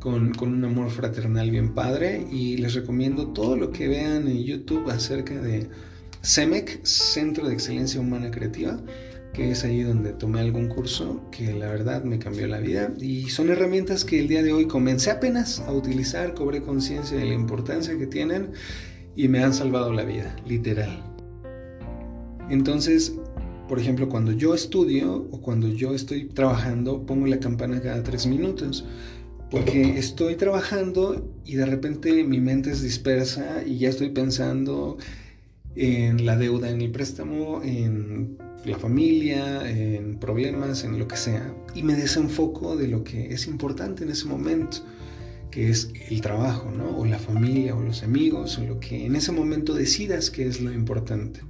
con, 0.00 0.32
con, 0.32 0.54
un 0.54 0.64
amor 0.64 0.90
fraternal 0.90 1.50
bien 1.50 1.74
padre 1.74 2.26
y 2.32 2.56
les 2.56 2.72
recomiendo 2.72 3.26
todo 3.26 3.58
lo 3.58 3.72
que 3.72 3.88
vean 3.88 4.26
en 4.26 4.42
YouTube 4.42 4.88
acerca 4.88 5.34
de 5.34 5.68
CEMEC, 6.22 6.82
Centro 6.82 7.46
de 7.46 7.52
Excelencia 7.52 8.00
Humana 8.00 8.30
Creativa 8.30 8.80
que 9.34 9.50
es 9.50 9.64
ahí 9.64 9.82
donde 9.82 10.12
tomé 10.12 10.40
algún 10.40 10.68
curso 10.68 11.20
que 11.30 11.52
la 11.52 11.66
verdad 11.66 12.04
me 12.04 12.18
cambió 12.18 12.46
la 12.46 12.60
vida 12.60 12.94
y 12.98 13.28
son 13.28 13.50
herramientas 13.50 14.04
que 14.04 14.20
el 14.20 14.28
día 14.28 14.42
de 14.42 14.52
hoy 14.52 14.66
comencé 14.66 15.10
apenas 15.10 15.60
a 15.60 15.72
utilizar, 15.72 16.32
cobré 16.32 16.62
conciencia 16.62 17.18
de 17.18 17.26
la 17.26 17.34
importancia 17.34 17.98
que 17.98 18.06
tienen 18.06 18.52
y 19.16 19.28
me 19.28 19.42
han 19.44 19.52
salvado 19.52 19.92
la 19.92 20.04
vida, 20.04 20.34
literal. 20.46 21.02
Entonces, 22.48 23.14
por 23.68 23.78
ejemplo, 23.78 24.08
cuando 24.08 24.32
yo 24.32 24.54
estudio 24.54 25.26
o 25.30 25.40
cuando 25.40 25.68
yo 25.68 25.94
estoy 25.94 26.26
trabajando, 26.26 27.04
pongo 27.04 27.26
la 27.26 27.40
campana 27.40 27.80
cada 27.80 28.02
tres 28.02 28.26
minutos. 28.26 28.84
Porque 29.50 29.98
estoy 29.98 30.34
trabajando 30.36 31.32
y 31.44 31.54
de 31.54 31.66
repente 31.66 32.24
mi 32.24 32.40
mente 32.40 32.72
es 32.72 32.82
dispersa 32.82 33.62
y 33.64 33.78
ya 33.78 33.88
estoy 33.88 34.10
pensando 34.10 34.96
en 35.76 36.26
la 36.26 36.36
deuda, 36.36 36.70
en 36.70 36.80
el 36.80 36.90
préstamo, 36.90 37.62
en 37.62 38.36
la 38.64 38.78
familia, 38.78 39.68
en 39.68 40.18
problemas, 40.18 40.84
en 40.84 40.98
lo 40.98 41.06
que 41.06 41.16
sea, 41.16 41.54
y 41.74 41.82
me 41.82 41.94
desenfoco 41.94 42.76
de 42.76 42.88
lo 42.88 43.04
que 43.04 43.32
es 43.32 43.46
importante 43.46 44.04
en 44.04 44.10
ese 44.10 44.26
momento, 44.26 44.78
que 45.50 45.70
es 45.70 45.90
el 46.08 46.20
trabajo, 46.20 46.70
¿no? 46.70 46.98
O 46.98 47.04
la 47.04 47.18
familia, 47.18 47.76
o 47.76 47.82
los 47.82 48.02
amigos, 48.02 48.58
o 48.58 48.64
lo 48.64 48.80
que 48.80 49.06
en 49.06 49.16
ese 49.16 49.32
momento 49.32 49.74
decidas 49.74 50.30
que 50.30 50.46
es 50.46 50.60
lo 50.60 50.72
importante. 50.72 51.40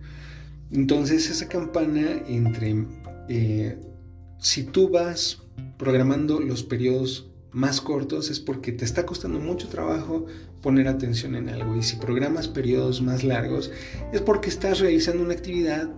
Entonces 0.72 1.30
esa 1.30 1.48
campana 1.48 2.22
entre, 2.26 2.84
eh, 3.28 3.78
si 4.38 4.64
tú 4.64 4.88
vas 4.88 5.42
programando 5.78 6.40
los 6.40 6.62
periodos 6.62 7.30
más 7.54 7.80
cortos 7.80 8.30
es 8.30 8.40
porque 8.40 8.72
te 8.72 8.84
está 8.84 9.06
costando 9.06 9.38
mucho 9.38 9.68
trabajo 9.68 10.26
poner 10.60 10.88
atención 10.88 11.36
en 11.36 11.48
algo. 11.48 11.76
Y 11.76 11.82
si 11.82 11.96
programas 11.96 12.48
periodos 12.48 13.00
más 13.00 13.22
largos 13.22 13.70
es 14.12 14.20
porque 14.20 14.50
estás 14.50 14.80
realizando 14.80 15.22
una 15.22 15.34
actividad 15.34 15.88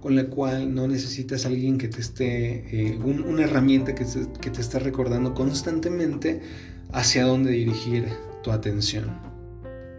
con 0.00 0.16
la 0.16 0.26
cual 0.26 0.74
no 0.74 0.88
necesitas 0.88 1.46
alguien 1.46 1.78
que 1.78 1.88
te 1.88 2.00
esté, 2.00 2.92
eh, 2.92 2.98
una 2.98 3.44
herramienta 3.44 3.94
que 3.94 4.04
te, 4.04 4.26
que 4.40 4.50
te 4.50 4.60
está 4.60 4.78
recordando 4.80 5.32
constantemente 5.32 6.42
hacia 6.92 7.24
dónde 7.24 7.52
dirigir 7.52 8.06
tu 8.42 8.50
atención. 8.50 9.10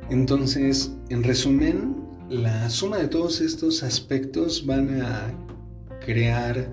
Entonces, 0.09 0.91
en 1.09 1.23
resumen, 1.23 1.95
la 2.29 2.69
suma 2.69 2.97
de 2.97 3.07
todos 3.07 3.41
estos 3.41 3.83
aspectos 3.83 4.65
van 4.65 5.01
a 5.01 5.33
crear 6.05 6.71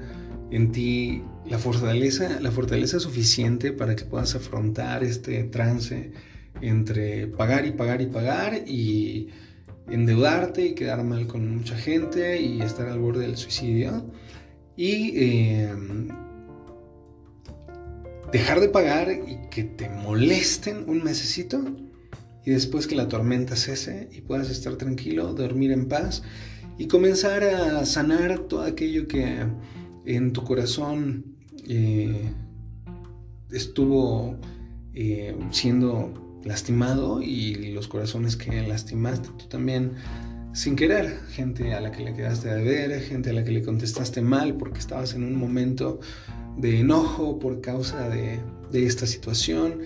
en 0.51 0.73
ti 0.73 1.23
la 1.47 1.59
fortaleza, 1.59 2.41
la 2.41 2.51
fortaleza 2.51 3.01
suficiente 3.01 3.73
para 3.73 3.97
que 3.97 4.05
puedas 4.05 4.35
afrontar 4.35 5.03
este 5.03 5.45
trance 5.45 6.13
entre 6.61 7.27
pagar 7.27 7.67
y 7.67 7.73
pagar 7.73 8.01
y 8.01 8.07
pagar 8.07 8.55
y 8.67 9.29
endeudarte 9.89 10.67
y 10.67 10.75
quedar 10.75 11.03
mal 11.03 11.27
con 11.27 11.57
mucha 11.57 11.77
gente 11.77 12.41
y 12.41 12.61
estar 12.63 12.89
al 12.89 13.01
borde 13.01 13.27
del 13.27 13.37
suicidio 13.37 14.07
y 14.77 15.21
em, 15.25 16.09
dejar 18.31 18.61
de 18.61 18.69
pagar 18.69 19.11
y 19.11 19.49
que 19.51 19.65
te 19.65 19.89
molesten 19.89 20.89
un 20.89 21.03
mesecito 21.03 21.65
y 22.45 22.51
después 22.51 22.87
que 22.87 22.95
la 22.95 23.09
tormenta 23.09 23.57
cese 23.57 24.09
y 24.13 24.21
puedas 24.21 24.51
estar 24.51 24.77
tranquilo, 24.77 25.35
dormir 25.35 25.73
en 25.73 25.89
paz 25.89 26.23
y 26.79 26.87
comenzar 26.87 27.45
a 27.45 27.85
sanar 27.85 28.41
todo 28.41 28.63
aquello 28.63 29.07
que 29.07 29.47
en 30.05 30.33
tu 30.33 30.43
corazón 30.45 31.32
eh, 31.67 32.31
estuvo 33.51 34.37
eh, 34.95 35.37
siendo 35.51 36.41
lastimado 36.45 37.23
y 37.23 37.73
los 37.73 37.89
corazones 37.89 38.37
que 38.37 38.67
lastimaste 38.67 39.29
tú 39.39 39.47
también 39.47 39.93
sin 40.53 40.77
querer, 40.77 41.19
gente 41.31 41.73
a 41.73 41.81
la 41.81 41.91
que 41.91 42.05
le 42.05 42.13
quedaste 42.13 42.49
de 42.49 42.63
ver, 42.63 43.01
gente 43.01 43.31
a 43.31 43.33
la 43.33 43.43
que 43.43 43.53
le 43.53 43.63
contestaste 43.63 44.21
mal 44.21 44.55
porque 44.57 44.81
estabas 44.81 45.15
en 45.15 45.25
un 45.25 45.37
momento 45.37 46.01
de 46.59 46.81
enojo 46.81 47.39
por 47.39 47.61
causa 47.63 48.09
de, 48.09 48.41
esta 48.73 49.07
situación. 49.07 49.81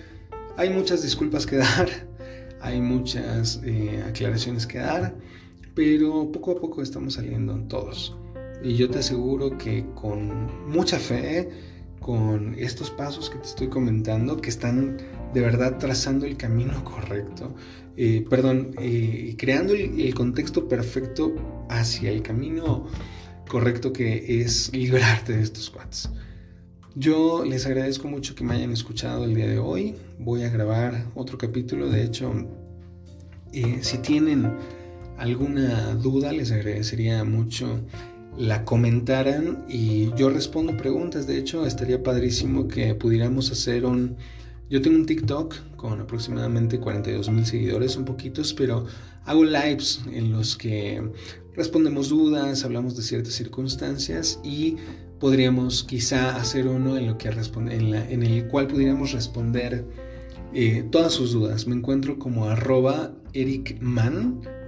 Hay 0.57 0.69
muchas 0.69 1.03
disculpas 1.03 1.45
que 1.45 1.55
dar, 1.57 1.89
hay 2.61 2.81
muchas 2.81 3.61
eh, 3.63 4.03
aclaraciones 4.07 4.67
que 4.67 4.79
dar, 4.79 5.15
pero 5.73 6.31
poco 6.31 6.51
a 6.51 6.55
poco 6.59 6.81
estamos 6.81 7.13
saliendo 7.13 7.55
todos. 7.69 8.17
Y 8.63 8.75
yo 8.75 8.89
te 8.89 8.99
aseguro 8.99 9.57
que 9.57 9.85
con 9.93 10.69
mucha 10.69 10.99
fe, 10.99 11.49
con 11.99 12.55
estos 12.57 12.89
pasos 12.89 13.29
que 13.29 13.37
te 13.37 13.47
estoy 13.47 13.67
comentando, 13.67 14.37
que 14.41 14.49
están 14.49 14.97
de 15.33 15.41
verdad 15.41 15.77
trazando 15.77 16.25
el 16.25 16.37
camino 16.37 16.83
correcto, 16.83 17.55
eh, 17.95 18.25
perdón, 18.29 18.75
eh, 18.79 19.35
creando 19.37 19.73
el, 19.73 20.13
contexto 20.13 20.67
perfecto 20.67 21.33
hacia 21.69 22.11
el 22.11 22.21
camino 22.21 22.85
correcto 23.47 23.91
que 23.93 24.41
es 24.41 24.71
liberarte 24.73 25.35
de 25.35 25.43
estos 25.43 25.69
cuates. 25.69 26.09
Yo 26.95 27.43
les 27.45 27.65
agradezco 27.65 28.07
mucho 28.07 28.35
que 28.35 28.43
me 28.43 28.55
hayan 28.55 28.71
escuchado 28.71 29.25
el 29.25 29.35
día 29.35 29.47
de 29.47 29.59
hoy. 29.59 29.95
Voy 30.19 30.43
a 30.43 30.49
grabar 30.49 31.05
otro 31.13 31.37
capítulo. 31.37 31.89
De 31.89 32.03
hecho, 32.03 32.33
eh, 33.53 33.79
si 33.81 33.99
tienen 33.99 34.51
alguna 35.17 35.93
duda, 35.95 36.31
les 36.31 36.51
agradecería 36.51 37.23
mucho 37.23 37.81
la 38.37 38.63
comentaran 38.65 39.65
y 39.67 40.13
yo 40.15 40.29
respondo 40.29 40.77
preguntas. 40.77 41.27
De 41.27 41.37
hecho, 41.37 41.65
estaría 41.65 42.03
padrísimo 42.03 42.67
que 42.67 42.95
pudiéramos 42.95 43.51
hacer 43.51 43.85
un... 43.85 44.15
Yo 44.69 44.81
tengo 44.81 44.97
un 44.97 45.05
TikTok 45.05 45.55
con 45.77 46.01
aproximadamente 46.01 46.79
42 46.79 47.29
mil 47.29 47.45
seguidores, 47.45 47.93
son 47.93 48.03
poquitos, 48.03 48.53
pero 48.53 48.85
hago 49.25 49.45
lives 49.45 50.01
en 50.11 50.31
los 50.31 50.57
que 50.57 51.01
respondemos 51.55 52.09
dudas, 52.09 52.65
hablamos 52.65 52.95
de 52.97 53.01
ciertas 53.01 53.33
circunstancias 53.33 54.39
y 54.43 54.75
podríamos 55.19 55.83
quizá 55.83 56.35
hacer 56.35 56.67
uno 56.67 56.97
en, 56.97 57.07
lo 57.07 57.17
que 57.17 57.31
responde, 57.31 57.75
en, 57.75 58.23
el 58.23 58.47
cual 58.47 58.67
pudiéramos 58.67 59.13
responder 59.13 59.85
eh, 60.53 60.85
todas 60.91 61.13
sus 61.13 61.31
dudas. 61.31 61.65
Me 61.65 61.75
encuentro 61.75 62.19
como 62.19 62.45
arroba 62.45 63.13
Eric 63.33 63.81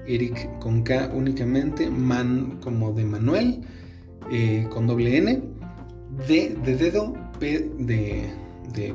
Eric 0.09 0.49
con 0.59 0.81
K 0.81 1.11
únicamente, 1.13 1.89
Man 1.89 2.59
como 2.61 2.91
de 2.93 3.05
Manuel, 3.05 3.61
eh, 4.31 4.65
con 4.69 4.87
doble 4.87 5.17
N, 5.17 5.41
D 6.27 6.55
de 6.65 6.75
dedo, 6.75 7.13
P 7.39 7.69
de, 7.77 8.29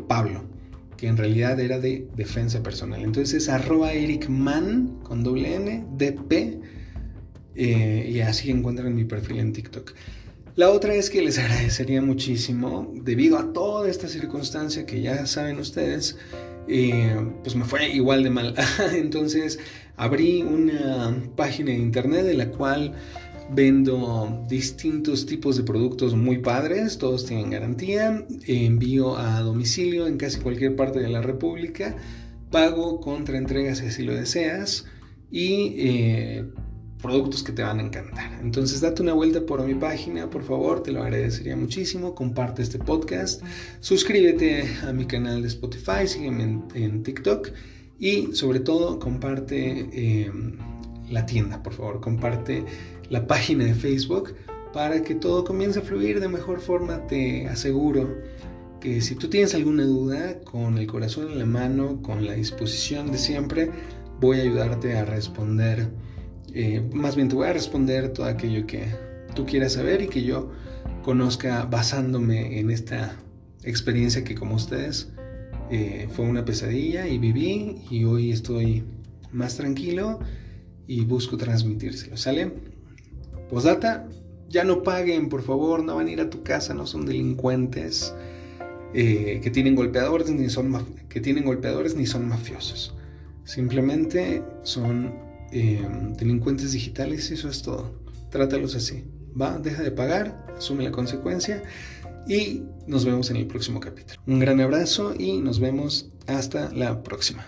Pablo, 0.08 0.44
que 0.96 1.06
en 1.06 1.16
realidad 1.16 1.60
era 1.60 1.78
de 1.78 2.08
defensa 2.16 2.62
personal. 2.62 3.02
Entonces 3.02 3.48
arroba 3.48 3.92
Eric 3.92 4.28
Man 4.28 4.98
con 5.02 5.22
doble 5.22 5.54
N, 5.54 5.86
DP, 5.96 6.60
eh, 7.54 8.10
y 8.12 8.20
así 8.20 8.50
encuentran 8.50 8.94
mi 8.94 9.04
perfil 9.04 9.38
en 9.38 9.52
TikTok. 9.52 9.92
La 10.56 10.70
otra 10.70 10.94
es 10.94 11.10
que 11.10 11.22
les 11.22 11.38
agradecería 11.40 12.02
muchísimo, 12.02 12.92
debido 13.02 13.38
a 13.38 13.52
toda 13.52 13.88
esta 13.88 14.08
circunstancia 14.08 14.86
que 14.86 15.00
ya 15.00 15.26
saben 15.26 15.58
ustedes, 15.58 16.16
eh, 16.66 17.16
pues 17.42 17.54
me 17.56 17.64
fue 17.64 17.88
igual 17.90 18.22
de 18.22 18.30
mal. 18.30 18.54
Entonces 18.94 19.58
abrí 19.96 20.42
una 20.42 21.16
página 21.36 21.70
de 21.70 21.78
internet 21.78 22.26
en 22.26 22.38
la 22.38 22.50
cual 22.50 22.94
vendo 23.50 24.44
distintos 24.48 25.26
tipos 25.26 25.56
de 25.56 25.64
productos 25.64 26.14
muy 26.14 26.38
padres, 26.38 26.98
todos 26.98 27.26
tienen 27.26 27.50
garantía, 27.50 28.24
envío 28.46 29.16
a 29.16 29.40
domicilio 29.40 30.06
en 30.06 30.16
casi 30.16 30.40
cualquier 30.40 30.76
parte 30.76 31.00
de 31.00 31.08
la 31.08 31.20
República, 31.20 31.96
pago 32.50 33.00
contra 33.00 33.36
entregas 33.36 33.78
si 33.78 33.86
así 33.86 34.02
lo 34.02 34.14
deseas 34.14 34.86
y 35.30 35.74
eh, 35.76 36.44
productos 37.02 37.42
que 37.42 37.52
te 37.52 37.62
van 37.62 37.80
a 37.80 37.82
encantar. 37.82 38.40
Entonces 38.40 38.80
date 38.80 39.02
una 39.02 39.12
vuelta 39.12 39.44
por 39.44 39.62
mi 39.66 39.74
página, 39.74 40.30
por 40.30 40.42
favor, 40.42 40.82
te 40.82 40.90
lo 40.90 41.02
agradecería 41.02 41.54
muchísimo. 41.54 42.14
Comparte 42.14 42.62
este 42.62 42.78
podcast, 42.78 43.42
suscríbete 43.80 44.64
a 44.86 44.92
mi 44.92 45.04
canal 45.04 45.42
de 45.42 45.48
Spotify, 45.48 46.06
sígueme 46.06 46.62
en, 46.74 47.02
TikTok 47.02 47.50
y 47.98 48.34
sobre 48.34 48.60
todo 48.60 48.98
comparte 48.98 49.88
eh, 49.92 50.32
la 51.10 51.26
tienda, 51.26 51.62
por 51.62 51.74
favor, 51.74 52.00
comparte 52.00 52.64
la 53.10 53.26
página 53.26 53.64
de 53.64 53.74
Facebook 53.74 54.34
para 54.72 55.02
que 55.02 55.14
todo 55.14 55.44
comience 55.44 55.78
a 55.78 55.82
fluir 55.82 56.20
de 56.20 56.28
mejor 56.28 56.60
forma. 56.60 57.06
Te 57.06 57.46
aseguro 57.48 58.16
que 58.80 59.00
si 59.00 59.14
tú 59.14 59.28
tienes 59.28 59.54
alguna 59.54 59.84
duda, 59.84 60.40
con 60.40 60.78
el 60.78 60.86
corazón 60.86 61.30
en 61.30 61.38
la 61.38 61.46
mano, 61.46 62.02
con 62.02 62.26
la 62.26 62.32
disposición 62.32 63.12
de 63.12 63.18
siempre, 63.18 63.70
voy 64.20 64.40
a 64.40 64.42
ayudarte 64.42 64.96
a 64.96 65.04
responder 65.04 65.90
eh, 66.54 66.88
más 66.92 67.16
bien 67.16 67.28
te 67.28 67.34
voy 67.34 67.48
a 67.48 67.52
responder 67.52 68.12
todo 68.12 68.26
aquello 68.26 68.64
que 68.64 68.86
tú 69.34 69.44
quieras 69.44 69.72
saber 69.72 70.02
y 70.02 70.06
que 70.06 70.22
yo 70.22 70.52
conozca 71.02 71.64
basándome 71.64 72.60
en 72.60 72.70
esta 72.70 73.16
experiencia 73.64 74.22
que 74.22 74.36
como 74.36 74.54
ustedes 74.54 75.10
eh, 75.70 76.08
fue 76.10 76.26
una 76.26 76.44
pesadilla 76.44 77.06
y 77.06 77.18
viví 77.18 77.82
y 77.90 78.04
hoy 78.04 78.30
estoy 78.30 78.84
más 79.32 79.56
tranquilo 79.56 80.20
y 80.86 81.04
busco 81.04 81.36
transmitírselo, 81.36 82.16
¿sale? 82.16 82.52
Posdata, 83.48 84.08
ya 84.48 84.64
no 84.64 84.82
paguen, 84.82 85.28
por 85.28 85.42
favor, 85.42 85.82
no 85.82 85.96
van 85.96 86.08
a 86.08 86.10
ir 86.10 86.20
a 86.20 86.30
tu 86.30 86.42
casa, 86.42 86.74
no 86.74 86.86
son 86.86 87.06
delincuentes 87.06 88.14
eh, 88.92 89.40
que 89.42 89.50
tienen 89.50 89.74
golpeadores 89.74 90.30
ni 90.30 90.48
son 90.48 90.84
que 91.08 91.20
tienen 91.20 91.44
golpeadores 91.44 91.96
ni 91.96 92.06
son 92.06 92.28
mafiosos. 92.28 92.94
Simplemente 93.44 94.42
son 94.62 95.24
Em, 95.56 96.14
delincuentes 96.14 96.72
digitales, 96.72 97.30
eso 97.30 97.48
es 97.48 97.62
todo. 97.62 97.92
Trátalos 98.28 98.74
así. 98.74 99.04
Va, 99.40 99.56
deja 99.56 99.84
de 99.84 99.92
pagar, 99.92 100.44
asume 100.58 100.82
la 100.82 100.90
consecuencia 100.90 101.62
y 102.28 102.62
nos 102.86 103.04
vemos 103.04 103.30
en 103.30 103.36
el 103.36 103.46
próximo 103.46 103.80
capítulo. 103.80 104.20
Un 104.26 104.38
gran 104.38 104.60
abrazo 104.60 105.14
y 105.18 105.38
nos 105.38 105.60
vemos 105.60 106.10
hasta 106.26 106.72
la 106.72 107.02
próxima. 107.02 107.46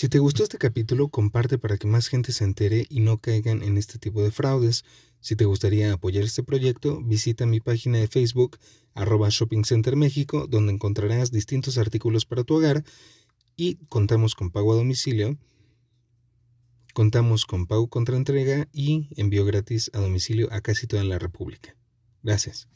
Si 0.00 0.08
te 0.08 0.18
gustó 0.18 0.44
este 0.44 0.56
capítulo, 0.56 1.08
comparte 1.08 1.58
para 1.58 1.76
que 1.76 1.86
más 1.86 2.08
gente 2.08 2.32
se 2.32 2.44
entere 2.44 2.86
y 2.88 3.00
no 3.00 3.18
caigan 3.18 3.62
en 3.62 3.76
este 3.76 3.98
tipo 3.98 4.22
de 4.22 4.30
fraudes. 4.30 4.84
Si 5.20 5.36
te 5.36 5.44
gustaría 5.44 5.92
apoyar 5.92 6.24
este 6.24 6.42
proyecto, 6.42 7.02
visita 7.02 7.44
mi 7.44 7.60
página 7.60 7.98
de 7.98 8.08
Facebook, 8.08 8.56
arroba 8.94 9.28
Shopping 9.30 9.64
Center 9.64 9.96
México, 9.96 10.46
donde 10.48 10.72
encontrarás 10.72 11.30
distintos 11.30 11.76
artículos 11.76 12.24
para 12.24 12.44
tu 12.44 12.54
hogar 12.54 12.82
y 13.56 13.74
contamos 13.90 14.34
con 14.34 14.50
pago 14.50 14.72
a 14.72 14.76
domicilio, 14.76 15.36
contamos 17.00 17.46
con 17.46 17.66
pago 17.66 17.88
contra 17.88 18.14
entrega 18.14 18.68
y 18.74 19.08
envío 19.16 19.46
gratis 19.46 19.90
a 19.94 20.00
domicilio 20.00 20.52
a 20.52 20.60
casi 20.60 20.86
toda 20.86 21.02
la 21.02 21.18
República. 21.18 21.74
Gracias. 22.22 22.68